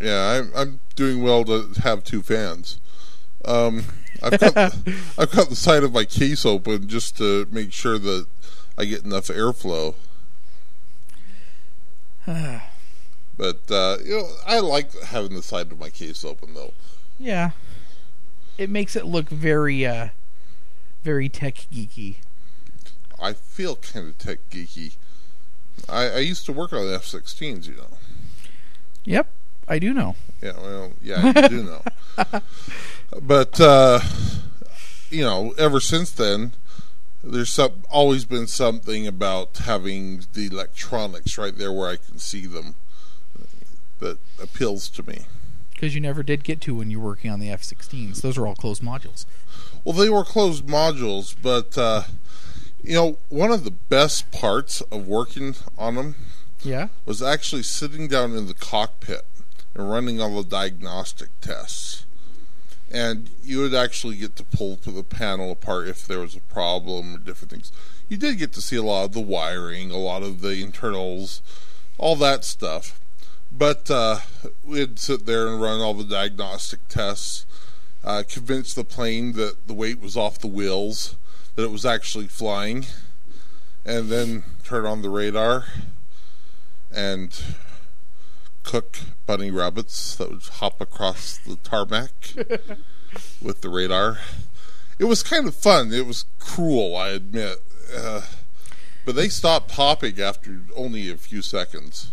Yeah, 0.00 0.40
I'm 0.40 0.52
I'm 0.56 0.80
doing 0.94 1.22
well 1.22 1.44
to 1.44 1.68
have 1.82 2.04
two 2.04 2.22
fans. 2.22 2.80
Um, 3.44 3.84
I've 4.22 4.40
got 4.40 4.56
I've 5.18 5.30
got 5.30 5.48
the 5.48 5.56
side 5.56 5.84
of 5.84 5.92
my 5.92 6.04
case 6.04 6.44
open 6.44 6.88
just 6.88 7.16
to 7.18 7.46
make 7.50 7.72
sure 7.72 7.98
that 7.98 8.26
I 8.76 8.84
get 8.84 9.04
enough 9.04 9.26
airflow. 9.26 9.94
But 13.38 13.70
uh, 13.70 13.98
you 14.02 14.16
know, 14.16 14.28
I 14.46 14.60
like 14.60 14.98
having 14.98 15.34
the 15.34 15.42
side 15.42 15.70
of 15.70 15.78
my 15.78 15.90
case 15.90 16.24
open 16.24 16.54
though. 16.54 16.72
Yeah. 17.18 17.50
It 18.58 18.70
makes 18.70 18.96
it 18.96 19.06
look 19.06 19.28
very 19.28 19.84
uh 19.86 20.08
very 21.02 21.28
tech 21.28 21.54
geeky. 21.72 22.16
I 23.20 23.32
feel 23.32 23.76
kind 23.76 24.08
of 24.08 24.18
tech 24.18 24.38
geeky. 24.50 24.96
I, 25.88 26.08
I 26.08 26.18
used 26.18 26.46
to 26.46 26.52
work 26.52 26.72
on 26.72 26.86
the 26.86 26.94
F-16s, 26.94 27.66
you 27.66 27.76
know. 27.76 27.98
Yep, 29.04 29.28
I 29.68 29.78
do 29.78 29.94
know. 29.94 30.16
Yeah, 30.42 30.52
well, 30.60 30.92
yeah, 31.02 31.26
you 31.26 31.48
do 31.48 31.62
know. 31.62 31.82
But 33.22 33.60
uh, 33.60 34.00
you 35.10 35.22
know, 35.22 35.54
ever 35.58 35.80
since 35.80 36.10
then, 36.10 36.52
there's 37.22 37.50
some, 37.50 37.82
always 37.90 38.24
been 38.24 38.46
something 38.46 39.06
about 39.06 39.58
having 39.58 40.24
the 40.32 40.46
electronics 40.46 41.38
right 41.38 41.56
there 41.56 41.72
where 41.72 41.88
I 41.88 41.96
can 41.96 42.18
see 42.18 42.46
them 42.46 42.74
that 44.00 44.18
appeals 44.42 44.88
to 44.90 45.06
me. 45.06 45.26
Because 45.76 45.94
you 45.94 46.00
never 46.00 46.22
did 46.22 46.42
get 46.42 46.60
to 46.62 46.74
when 46.74 46.90
you 46.90 46.98
were 46.98 47.10
working 47.10 47.30
on 47.30 47.38
the 47.38 47.50
F-16s. 47.50 48.22
Those 48.22 48.38
are 48.38 48.46
all 48.46 48.54
closed 48.56 48.82
modules. 48.82 49.26
Well, 49.84 49.94
they 49.94 50.08
were 50.08 50.24
closed 50.24 50.66
modules, 50.66 51.36
but 51.40 51.76
uh, 51.76 52.04
you 52.82 52.94
know, 52.94 53.18
one 53.28 53.50
of 53.52 53.64
the 53.64 53.70
best 53.70 54.30
parts 54.32 54.80
of 54.90 55.06
working 55.06 55.54
on 55.76 55.96
them 55.96 56.14
Yeah. 56.62 56.88
was 57.04 57.22
actually 57.22 57.62
sitting 57.62 58.08
down 58.08 58.34
in 58.34 58.46
the 58.46 58.54
cockpit 58.54 59.26
and 59.74 59.90
running 59.90 60.18
all 60.20 60.42
the 60.42 60.48
diagnostic 60.48 61.28
tests. 61.42 62.04
And 62.90 63.28
you 63.44 63.58
would 63.60 63.74
actually 63.74 64.16
get 64.16 64.34
to 64.36 64.44
pull 64.44 64.76
the 64.76 65.02
panel 65.02 65.50
apart 65.52 65.88
if 65.88 66.06
there 66.06 66.20
was 66.20 66.34
a 66.36 66.40
problem 66.40 67.14
or 67.14 67.18
different 67.18 67.50
things. 67.50 67.70
You 68.08 68.16
did 68.16 68.38
get 68.38 68.52
to 68.54 68.62
see 68.62 68.76
a 68.76 68.82
lot 68.82 69.04
of 69.04 69.12
the 69.12 69.20
wiring, 69.20 69.90
a 69.90 69.98
lot 69.98 70.22
of 70.22 70.40
the 70.40 70.62
internals, 70.62 71.42
all 71.98 72.16
that 72.16 72.44
stuff. 72.44 72.98
But 73.52 73.90
uh, 73.90 74.18
we'd 74.64 74.98
sit 74.98 75.26
there 75.26 75.48
and 75.48 75.60
run 75.60 75.80
all 75.80 75.94
the 75.94 76.04
diagnostic 76.04 76.88
tests, 76.88 77.46
uh, 78.04 78.22
convince 78.28 78.74
the 78.74 78.84
plane 78.84 79.32
that 79.32 79.66
the 79.66 79.74
weight 79.74 80.00
was 80.00 80.16
off 80.16 80.38
the 80.38 80.46
wheels, 80.46 81.16
that 81.54 81.64
it 81.64 81.70
was 81.70 81.86
actually 81.86 82.26
flying, 82.26 82.86
and 83.84 84.08
then 84.08 84.44
turn 84.64 84.84
on 84.84 85.02
the 85.02 85.10
radar 85.10 85.64
and 86.92 87.42
cook 88.62 88.98
bunny 89.26 89.50
rabbits 89.50 90.16
that 90.16 90.30
would 90.30 90.42
hop 90.42 90.80
across 90.80 91.38
the 91.38 91.56
tarmac 91.56 92.10
with 93.42 93.60
the 93.60 93.68
radar. 93.68 94.18
It 94.98 95.04
was 95.04 95.22
kind 95.22 95.46
of 95.46 95.54
fun. 95.54 95.92
It 95.92 96.06
was 96.06 96.24
cruel, 96.38 96.96
I 96.96 97.10
admit. 97.10 97.62
Uh, 97.94 98.22
but 99.04 99.14
they 99.14 99.28
stopped 99.28 99.70
hopping 99.72 100.20
after 100.20 100.62
only 100.74 101.08
a 101.10 101.16
few 101.16 101.42
seconds. 101.42 102.10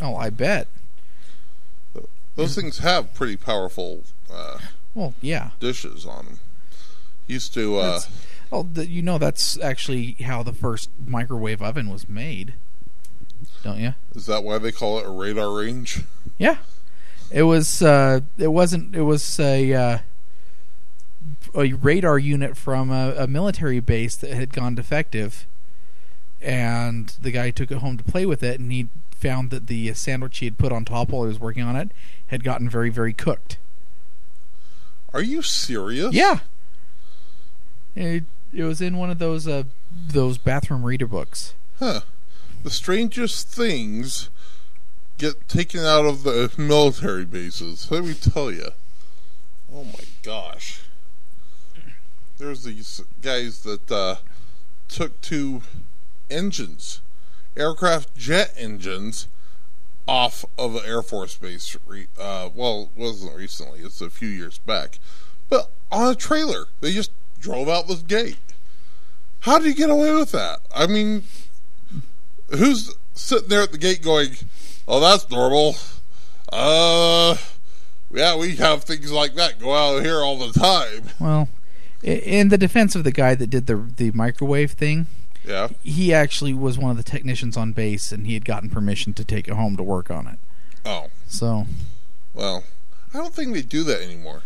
Oh, 0.00 0.16
I 0.16 0.30
bet. 0.30 0.68
Those 2.36 2.54
things 2.54 2.78
have 2.78 3.14
pretty 3.14 3.36
powerful 3.36 4.02
uh, 4.30 4.58
Well, 4.94 5.14
yeah. 5.22 5.50
dishes 5.58 6.04
on 6.04 6.26
them. 6.26 6.40
Used 7.26 7.54
to, 7.54 7.78
uh, 7.78 8.00
Well, 8.50 8.64
the, 8.64 8.86
you 8.86 9.00
know 9.00 9.16
that's 9.18 9.58
actually 9.60 10.12
how 10.22 10.42
the 10.42 10.52
first 10.52 10.90
microwave 11.06 11.62
oven 11.62 11.88
was 11.90 12.08
made, 12.08 12.52
don't 13.62 13.80
you? 13.80 13.94
is 14.14 14.26
that 14.26 14.44
why 14.44 14.58
they 14.58 14.70
call 14.70 14.98
it 14.98 15.06
a 15.06 15.10
radar 15.10 15.50
range? 15.50 16.02
Yeah. 16.38 16.58
It 17.30 17.42
was. 17.44 17.82
Uh, 17.82 18.20
it 18.38 18.48
wasn't. 18.52 18.94
It 18.94 19.02
was 19.02 19.40
a 19.40 19.72
uh, 19.74 19.98
a 21.56 21.72
radar 21.72 22.18
unit 22.20 22.56
from 22.56 22.90
a, 22.92 23.14
a 23.18 23.26
military 23.26 23.80
base 23.80 24.14
that 24.16 24.30
had 24.30 24.52
gone 24.52 24.76
defective, 24.76 25.44
and 26.40 27.08
the 27.20 27.32
guy 27.32 27.50
took 27.50 27.72
it 27.72 27.78
home 27.78 27.96
to 27.96 28.04
play 28.04 28.26
with 28.26 28.44
it, 28.44 28.60
and 28.60 28.70
he 28.70 28.86
found 29.18 29.50
that 29.50 29.66
the 29.66 29.92
sandwich 29.94 30.38
he 30.38 30.46
had 30.46 30.58
put 30.58 30.72
on 30.72 30.84
top 30.84 31.10
while 31.10 31.22
he 31.22 31.28
was 31.28 31.40
working 31.40 31.62
on 31.62 31.76
it 31.76 31.90
had 32.28 32.44
gotten 32.44 32.68
very, 32.68 32.90
very 32.90 33.12
cooked. 33.12 33.58
Are 35.12 35.22
you 35.22 35.42
serious? 35.42 36.12
Yeah. 36.12 36.40
It, 37.94 38.24
it 38.52 38.64
was 38.64 38.80
in 38.80 38.96
one 38.98 39.10
of 39.10 39.18
those 39.18 39.48
uh, 39.48 39.64
those 40.08 40.38
bathroom 40.38 40.84
reader 40.84 41.06
books. 41.06 41.54
Huh. 41.78 42.00
The 42.62 42.70
strangest 42.70 43.48
things 43.48 44.28
get 45.18 45.48
taken 45.48 45.80
out 45.80 46.04
of 46.04 46.22
the 46.22 46.52
military 46.58 47.24
bases. 47.24 47.90
Let 47.90 48.04
me 48.04 48.14
tell 48.14 48.50
you. 48.50 48.70
Oh 49.72 49.84
my 49.84 50.04
gosh. 50.22 50.82
There's 52.38 52.64
these 52.64 53.02
guys 53.22 53.62
that 53.62 53.90
uh, 53.90 54.16
took 54.88 55.18
two 55.22 55.62
engines, 56.28 57.00
aircraft 57.56 58.16
jet 58.16 58.52
engines, 58.56 59.28
off 60.08 60.44
of 60.56 60.76
an 60.76 60.82
Air 60.86 61.02
Force 61.02 61.36
base. 61.36 61.76
Re- 61.86 62.06
uh, 62.18 62.50
well, 62.54 62.90
it 62.94 63.00
wasn't 63.00 63.36
recently, 63.36 63.80
it's 63.80 64.00
a 64.00 64.10
few 64.10 64.28
years 64.28 64.58
back. 64.58 64.98
But 65.48 65.70
on 65.90 66.10
a 66.10 66.14
trailer. 66.14 66.66
They 66.80 66.92
just 66.92 67.10
drove 67.40 67.68
out 67.68 67.88
the 67.88 67.96
gate. 67.96 68.38
How 69.40 69.58
do 69.58 69.68
you 69.68 69.74
get 69.74 69.90
away 69.90 70.12
with 70.14 70.32
that? 70.32 70.60
I 70.74 70.86
mean, 70.86 71.24
who's 72.50 72.94
sitting 73.14 73.48
there 73.48 73.62
at 73.62 73.72
the 73.72 73.78
gate 73.78 74.02
going, 74.02 74.36
"Oh, 74.88 75.00
that's 75.00 75.30
normal." 75.30 75.76
Uh, 76.52 77.36
yeah, 78.12 78.36
we 78.36 78.56
have 78.56 78.84
things 78.84 79.12
like 79.12 79.34
that 79.34 79.58
go 79.60 79.74
out 79.74 80.02
here 80.02 80.20
all 80.20 80.38
the 80.38 80.52
time. 80.52 81.10
Well, 81.20 81.48
in 82.02 82.48
the 82.48 82.58
defense 82.58 82.94
of 82.94 83.04
the 83.04 83.12
guy 83.12 83.34
that 83.34 83.48
did 83.48 83.66
the 83.66 83.76
the 83.96 84.10
microwave 84.12 84.72
thing, 84.72 85.06
Yeah, 85.46 85.68
he 85.82 86.12
actually 86.12 86.52
was 86.54 86.76
one 86.78 86.90
of 86.90 86.96
the 86.96 87.02
technicians 87.02 87.56
on 87.56 87.72
base, 87.72 88.10
and 88.10 88.26
he 88.26 88.34
had 88.34 88.44
gotten 88.44 88.68
permission 88.68 89.14
to 89.14 89.24
take 89.24 89.46
it 89.48 89.54
home 89.54 89.76
to 89.76 89.82
work 89.82 90.10
on 90.10 90.26
it. 90.26 90.38
Oh, 90.84 91.06
So 91.28 91.66
well, 92.34 92.64
I 93.14 93.18
don't 93.18 93.34
think 93.34 93.54
they 93.54 93.62
do 93.62 93.84
that 93.84 94.02
anymore. 94.02 94.42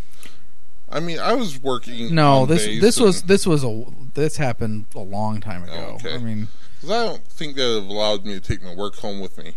I 0.92 1.00
mean, 1.00 1.18
I 1.18 1.34
was 1.34 1.62
working. 1.62 2.14
no, 2.14 2.46
this 2.46 2.66
this 2.80 2.98
was 3.00 3.22
this 3.22 3.46
was 3.46 3.64
a 3.64 3.84
this 4.14 4.36
happened 4.36 4.86
a 4.94 4.98
long 5.00 5.40
time 5.40 5.62
ago. 5.64 5.72
Oh, 5.90 5.94
okay. 5.94 6.14
I 6.14 6.18
mean, 6.18 6.48
'cause 6.80 6.90
I 6.90 7.04
don't 7.04 7.24
think 7.26 7.56
that 7.56 7.62
have 7.62 7.88
allowed 7.88 8.24
me 8.24 8.34
to 8.34 8.40
take 8.40 8.62
my 8.62 8.74
work 8.74 8.96
home 8.96 9.20
with 9.20 9.38
me. 9.38 9.54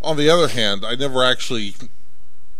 On 0.00 0.16
the 0.16 0.30
other 0.30 0.48
hand, 0.48 0.84
I 0.86 0.94
never 0.94 1.24
actually, 1.24 1.74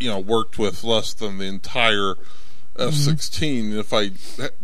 you 0.01 0.11
know, 0.11 0.19
worked 0.19 0.59
with 0.59 0.83
less 0.83 1.15
than 1.15 1.39
the 1.39 1.45
entire 1.45 2.15
mm-hmm. 2.15 2.89
F 2.89 2.95
sixteen. 2.95 3.73
If 3.73 3.93
I 3.93 4.11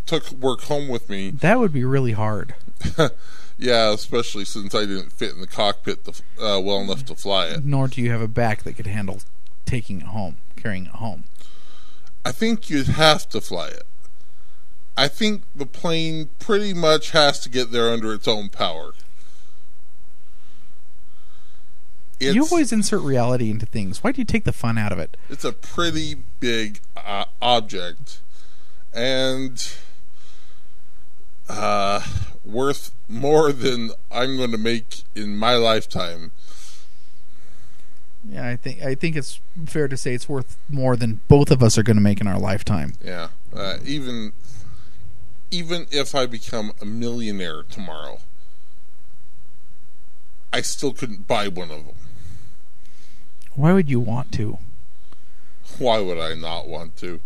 took 0.07 0.31
work 0.33 0.63
home 0.63 0.89
with 0.89 1.09
me, 1.09 1.31
that 1.31 1.59
would 1.61 1.73
be 1.73 1.85
really 1.85 2.13
hard. 2.13 2.55
yeah, 3.59 3.93
especially 3.93 4.45
since 4.45 4.75
I 4.75 4.81
didn't 4.81 5.13
fit 5.13 5.33
in 5.33 5.41
the 5.41 5.47
cockpit 5.47 6.05
to, 6.05 6.13
uh, 6.41 6.61
well 6.61 6.81
enough 6.81 7.05
to 7.07 7.15
fly 7.15 7.47
it. 7.47 7.65
Nor 7.65 7.89
do 7.89 8.01
you 8.03 8.11
have 8.11 8.21
a 8.21 8.29
back 8.29 8.63
that 8.65 8.75
could 8.75 8.87
handle 8.87 9.21
taking 9.65 10.01
it 10.01 10.07
home, 10.09 10.37
carrying 10.57 10.87
it 10.87 10.93
home. 10.93 11.25
I 12.25 12.33
think 12.33 12.71
you'd 12.71 12.89
have 12.89 13.29
to 13.31 13.41
fly 13.41 13.69
it. 13.69 13.85
I 14.97 15.09
think 15.09 15.43
the 15.55 15.67
plane 15.67 16.31
pretty 16.39 16.73
much 16.73 17.11
has 17.11 17.41
to 17.41 17.49
get 17.49 17.73
there 17.73 17.91
under 17.91 18.13
its 18.15 18.29
own 18.29 18.49
power. 18.49 18.93
It's, 22.21 22.35
you 22.35 22.43
always 22.45 22.73
insert 22.73 23.03
reality 23.03 23.51
into 23.51 23.67
things. 23.67 24.05
Why 24.05 24.13
do 24.13 24.21
you 24.21 24.25
take 24.25 24.45
the 24.45 24.53
fun 24.53 24.79
out 24.79 24.93
of 24.93 24.99
it? 24.99 25.17
it's 25.29 25.45
a 25.45 25.53
pretty 25.53 26.17
big 26.39 26.81
uh, 26.97 27.25
object 27.43 28.21
and 28.95 29.75
uh, 31.49 32.01
worth 32.45 32.93
more 33.09 33.53
than 33.53 33.91
I'm 34.11 34.37
going 34.37 34.51
to 34.51 34.59
make 34.59 35.03
in 35.15 35.37
my 35.37 35.55
lifetime. 35.55 36.33
Yeah, 38.29 38.49
I 38.49 38.57
think 38.57 38.83
I 38.83 38.95
think 38.95 39.17
it's 39.17 39.41
fair 39.67 39.87
to 39.87 39.97
say 39.97 40.15
it's 40.15 40.29
worth 40.29 40.57
more 40.69 40.97
than 40.97 41.21
both 41.29 41.51
of 41.51 41.63
us 41.63 41.77
are 41.77 41.83
going 41.83 41.97
to 41.97 42.03
make 42.03 42.21
in 42.21 42.27
our 42.27 42.39
lifetime. 42.39 42.95
Yeah, 43.05 43.29
uh, 43.55 43.79
even 43.85 44.33
even 45.51 45.87
if 45.91 46.15
I 46.15 46.27
become 46.27 46.73
a 46.81 46.87
millionaire 46.87 47.63
tomorrow, 47.63 48.21
I 50.53 50.63
still 50.63 50.93
couldn't 50.93 51.27
buy 51.29 51.49
one 51.49 51.71
of 51.71 51.85
them. 51.85 51.97
Why 53.55 53.73
would 53.73 53.91
you 53.91 54.01
want 54.01 54.33
to? 54.33 54.59
Why 55.79 56.01
would 56.01 56.19
I 56.19 56.35
not 56.35 56.67
want 56.67 56.97
to? 56.99 57.21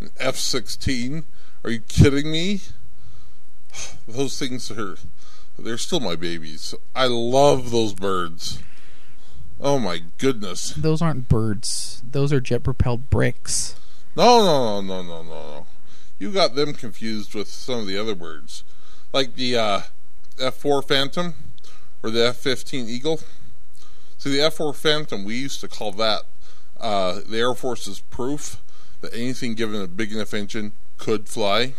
An 0.00 0.10
F 0.18 0.36
sixteen? 0.36 1.24
Are 1.64 1.70
you 1.70 1.80
kidding 1.80 2.30
me? 2.30 2.60
Those 4.08 4.38
things 4.38 4.70
are 4.70 4.96
they're 5.58 5.78
still 5.78 6.00
my 6.00 6.16
babies. 6.16 6.74
I 6.94 7.06
love 7.06 7.70
those 7.70 7.92
birds. 7.92 8.58
Oh 9.60 9.78
my 9.78 10.02
goodness. 10.18 10.70
Those 10.70 11.02
aren't 11.02 11.28
birds. 11.28 12.02
Those 12.10 12.32
are 12.32 12.40
jet 12.40 12.64
propelled 12.64 13.10
bricks. 13.10 13.76
No, 14.16 14.44
no, 14.44 14.80
no, 14.80 15.02
no, 15.02 15.02
no, 15.02 15.22
no, 15.22 15.30
no. 15.30 15.66
You 16.18 16.32
got 16.32 16.54
them 16.54 16.72
confused 16.72 17.34
with 17.34 17.48
some 17.48 17.80
of 17.80 17.86
the 17.86 17.98
other 17.98 18.14
birds. 18.14 18.64
Like 19.12 19.36
the 19.36 19.56
uh, 19.56 19.80
F4 20.36 20.86
Phantom 20.86 21.34
or 22.02 22.10
the 22.10 22.20
F15 22.20 22.88
Eagle. 22.88 23.20
See, 24.18 24.30
the 24.30 24.38
F4 24.38 24.74
Phantom, 24.74 25.24
we 25.24 25.36
used 25.36 25.60
to 25.60 25.68
call 25.68 25.92
that 25.92 26.22
uh, 26.80 27.20
the 27.26 27.38
Air 27.38 27.54
Force's 27.54 28.00
proof 28.00 28.60
that 29.00 29.14
anything 29.14 29.54
given 29.54 29.80
a 29.80 29.86
big 29.86 30.12
enough 30.12 30.34
engine 30.34 30.72
could 30.96 31.28
fly. 31.28 31.74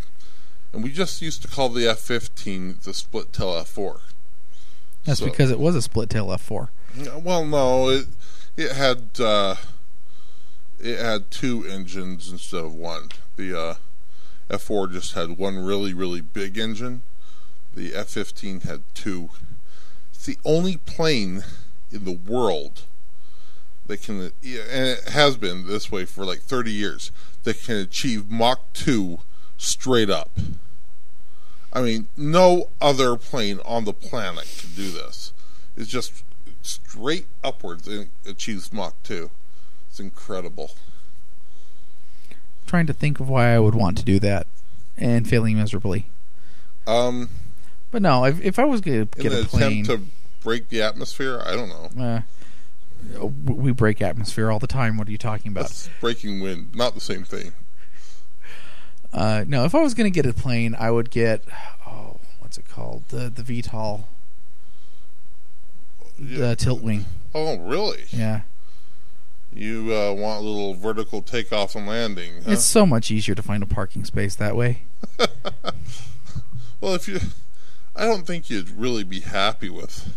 And 0.74 0.84
we 0.84 0.92
just 0.92 1.22
used 1.22 1.42
to 1.44 1.48
call 1.48 1.70
the 1.70 1.82
F15 1.82 2.82
the 2.82 2.94
split 2.94 3.32
tail 3.32 3.54
F4. 3.54 4.00
That's 5.06 5.20
So- 5.20 5.26
because 5.26 5.52
it 5.52 5.60
was 5.60 5.76
a 5.76 5.82
split 5.82 6.10
tail 6.10 6.28
F4. 6.28 6.70
Well, 7.24 7.46
no, 7.46 7.90
it 7.90 8.08
it 8.58 8.72
had 8.74 9.20
uh, 9.20 9.56
it 10.80 11.00
had 11.00 11.32
two 11.32 11.66
engines 11.66 12.30
instead 12.32 12.64
of 12.66 12.74
one. 12.74 13.10
The 13.36 13.60
uh, 13.60 13.74
F4 14.50 14.92
just 14.92 15.14
had 15.14 15.38
one 15.38 15.58
really 15.58 15.94
really 15.94 16.22
big 16.22 16.58
engine. 16.58 17.02
The 17.76 17.92
F15 17.92 18.64
had 18.64 18.82
two. 18.94 19.30
It's 20.14 20.26
the 20.26 20.38
only 20.46 20.78
plane 20.78 21.44
in 21.92 22.06
the 22.06 22.12
world 22.12 22.84
that 23.88 24.02
can, 24.04 24.20
and 24.22 24.32
it 24.44 25.10
has 25.10 25.36
been 25.38 25.66
this 25.68 25.92
way 25.92 26.06
for 26.06 26.24
like 26.24 26.40
30 26.42 26.72
years, 26.72 27.12
that 27.44 27.62
can 27.64 27.76
achieve 27.78 28.30
Mach 28.30 28.62
2 28.74 29.20
straight 29.64 30.10
up. 30.10 30.32
I 31.72 31.82
mean, 31.82 32.08
no 32.16 32.70
other 32.82 33.16
plane 33.16 33.60
on 33.66 33.86
the 33.86 33.94
planet 33.94 34.46
can 34.60 34.70
do 34.76 34.92
this. 34.92 35.34
It's 35.76 35.90
just 35.90 36.24
straight 36.62 37.26
upwards 37.44 37.88
and 37.88 38.10
it 38.26 38.32
achieves 38.32 38.72
Mach 38.72 38.94
2. 39.04 39.32
It's 39.90 40.00
incredible. 40.00 40.72
trying 42.68 42.88
to 42.88 42.94
think 42.94 43.20
of 43.20 43.30
why 43.30 43.54
I 43.54 43.60
would 43.60 43.76
want 43.76 43.98
to 44.00 44.04
do 44.04 44.20
that, 44.20 44.48
and 44.98 45.28
failing 45.28 45.58
miserably. 45.58 46.08
Um, 46.88 47.30
But 47.92 48.02
no, 48.02 48.26
if, 48.26 48.42
if 48.42 48.58
I 48.60 48.66
was 48.66 48.82
going 48.82 49.08
to 49.08 49.20
get 49.22 49.32
a 49.32 49.46
plane, 49.46 49.84
to 49.86 50.02
break 50.42 50.70
the 50.70 50.82
atmosphere, 50.82 51.42
I 51.46 51.56
don't 51.56 51.70
know. 51.70 52.24
uh, 53.22 53.26
we 53.46 53.72
break 53.72 54.02
atmosphere 54.02 54.50
all 54.50 54.60
the 54.60 54.68
time. 54.68 54.98
What 54.98 55.08
are 55.08 55.12
you 55.12 55.18
talking 55.18 55.52
about? 55.52 55.66
That's 55.66 55.90
breaking 56.02 56.42
wind, 56.42 56.74
not 56.76 56.96
the 56.96 57.02
same 57.02 57.24
thing. 57.24 57.54
Uh, 59.14 59.46
no, 59.48 59.64
if 59.66 59.76
I 59.76 59.82
was 59.82 59.94
going 59.94 60.12
to 60.12 60.16
get 60.22 60.26
a 60.30 60.34
plane, 60.34 60.76
I 60.78 60.90
would 60.92 61.12
get 61.12 61.44
oh, 61.86 62.18
what's 62.40 62.58
it 62.58 62.68
called? 62.68 63.04
The 63.10 63.30
the 63.30 63.44
VTOL, 63.44 64.06
Yeah. 66.20 66.38
the 66.50 66.56
tilt 66.56 66.82
wing. 66.82 67.06
Oh, 67.36 67.58
really? 67.58 68.06
Yeah, 68.12 68.42
You 69.54 69.94
uh, 69.96 70.14
want 70.14 70.44
a 70.44 70.48
little 70.48 70.74
vertical 70.76 71.22
takeoff 71.22 71.76
and 71.76 71.88
landing? 71.88 72.44
Huh? 72.46 72.52
it's 72.52 72.64
so 72.66 72.86
much 72.86 73.10
easier 73.12 73.34
to 73.36 73.42
find 73.44 73.62
a 73.64 73.66
parking 73.68 74.04
space 74.06 74.36
that 74.36 74.56
way. 74.56 74.84
Well, 76.82 76.96
if 76.96 77.08
you, 77.08 77.22
I 77.96 78.04
don't 78.04 78.28
think 78.28 78.50
you'd 78.50 78.70
really 78.70 79.06
be 79.06 79.22
happy 79.22 79.70
with, 79.70 80.14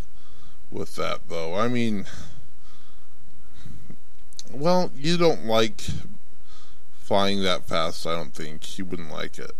with 0.68 0.96
that 0.96 1.20
though. 1.28 1.54
I 1.54 1.68
mean, 1.68 2.06
well, 4.52 4.90
you 4.96 5.16
don't 5.16 5.44
like 5.46 5.80
flying 7.06 7.40
that 7.44 7.64
fast. 7.68 8.04
I 8.04 8.14
don't 8.16 8.34
think 8.34 8.64
he 8.64 8.82
wouldn't 8.82 9.12
like 9.12 9.38
it. 9.38 9.52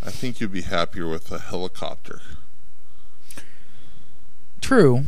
I 0.00 0.10
think 0.10 0.38
you'd 0.40 0.52
be 0.52 0.62
happier 0.62 1.08
with 1.08 1.32
a 1.32 1.40
helicopter. 1.40 2.20
True, 4.60 5.04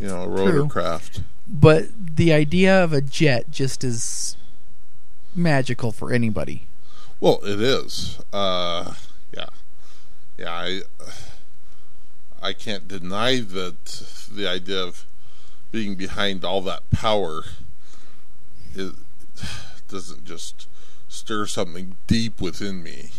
You 0.00 0.06
know, 0.06 0.22
a 0.22 0.26
rotorcraft. 0.28 1.22
but 1.48 1.86
the 2.16 2.32
idea 2.32 2.82
of 2.82 2.92
a 2.92 3.00
jet 3.00 3.50
just 3.50 3.82
is 3.82 4.36
magical 5.34 5.90
for 5.90 6.12
anybody. 6.12 6.66
Well, 7.20 7.40
it 7.44 7.60
is. 7.60 8.20
Uh, 8.32 8.94
yeah, 9.36 9.46
yeah. 10.38 10.50
I 10.52 10.80
I 12.40 12.52
can't 12.52 12.86
deny 12.86 13.40
that 13.40 13.84
the 14.30 14.48
idea 14.48 14.80
of 14.82 15.04
being 15.72 15.96
behind 15.96 16.44
all 16.44 16.60
that 16.62 16.88
power 16.90 17.42
it 18.74 18.94
doesn't 19.88 20.24
just 20.24 20.68
stir 21.08 21.46
something 21.46 21.96
deep 22.06 22.40
within 22.40 22.82
me. 22.82 23.10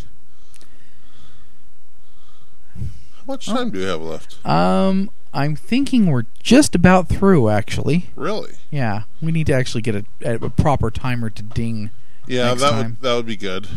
How 2.78 3.24
much 3.34 3.46
time 3.48 3.72
do 3.72 3.80
you 3.80 3.86
have 3.88 4.02
left? 4.02 4.46
Um, 4.46 5.10
I'm 5.34 5.56
thinking 5.56 6.08
we're 6.08 6.26
just 6.42 6.76
about 6.76 7.10
through. 7.10 7.50
Actually, 7.50 8.10
Really? 8.16 8.54
yeah, 8.72 9.04
we 9.22 9.32
need 9.32 9.48
to 9.48 9.54
actually 9.54 9.82
get 9.82 9.96
a, 9.96 10.06
a 10.46 10.50
proper 10.50 10.90
timer 10.92 11.30
to 11.30 11.44
ding. 11.44 11.92
Yeah, 12.26 12.54
that 12.54 12.70
time. 12.70 12.78
would 12.86 13.02
that 13.02 13.16
would 13.16 13.26
be 13.26 13.38
good. 13.38 13.68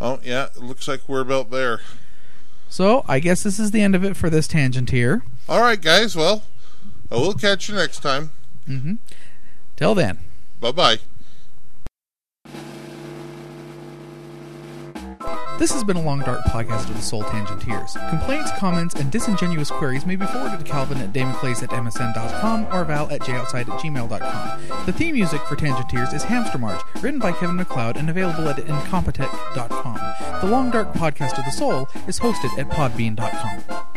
Oh 0.00 0.20
yeah, 0.24 0.46
it 0.56 0.62
looks 0.62 0.86
like 0.88 1.08
we're 1.08 1.20
about 1.20 1.50
there. 1.50 1.80
So 2.68 3.04
I 3.08 3.20
guess 3.20 3.42
this 3.42 3.58
is 3.58 3.70
the 3.70 3.80
end 3.80 3.94
of 3.94 4.04
it 4.04 4.16
for 4.16 4.28
this 4.28 4.48
tangent 4.48 4.90
here. 4.90 5.22
All 5.48 5.60
right, 5.60 5.80
guys. 5.80 6.16
Well, 6.16 6.42
I 7.10 7.16
will 7.16 7.34
catch 7.34 7.68
you 7.68 7.74
next 7.74 8.00
time. 8.00 8.32
Mm-hmm. 8.68 8.94
Till 9.76 9.94
then. 9.94 10.18
Bye 10.60 10.72
bye. 10.72 10.98
This 15.64 15.72
has 15.72 15.82
been 15.82 15.96
a 15.96 16.02
Long 16.02 16.20
Dark 16.20 16.44
podcast 16.44 16.90
of 16.90 16.96
the 16.96 17.00
Soul 17.00 17.22
Tangenteers. 17.22 18.10
Complaints, 18.10 18.50
comments, 18.58 18.94
and 18.96 19.10
disingenuous 19.10 19.70
queries 19.70 20.04
may 20.04 20.14
be 20.14 20.26
forwarded 20.26 20.58
to 20.58 20.64
Calvin 20.70 20.98
at 20.98 21.14
DamonClays 21.14 21.62
at 21.62 21.70
msn.com 21.70 22.66
or 22.70 22.84
Val 22.84 23.10
at 23.10 23.22
joutside 23.22 23.70
at 23.70 23.80
gmail.com. 23.80 24.84
The 24.84 24.92
theme 24.92 25.14
music 25.14 25.40
for 25.46 25.56
Tangenteers 25.56 26.12
is 26.12 26.22
Hamster 26.22 26.58
March, 26.58 26.82
written 27.00 27.18
by 27.18 27.32
Kevin 27.32 27.56
MacLeod 27.56 27.96
and 27.96 28.10
available 28.10 28.46
at 28.46 28.58
incompetech.com. 28.58 30.40
The 30.42 30.52
Long 30.52 30.70
Dark 30.70 30.92
podcast 30.92 31.38
of 31.38 31.46
the 31.46 31.50
Soul 31.50 31.88
is 32.06 32.20
hosted 32.20 32.58
at 32.58 32.68
podbean.com. 32.68 33.93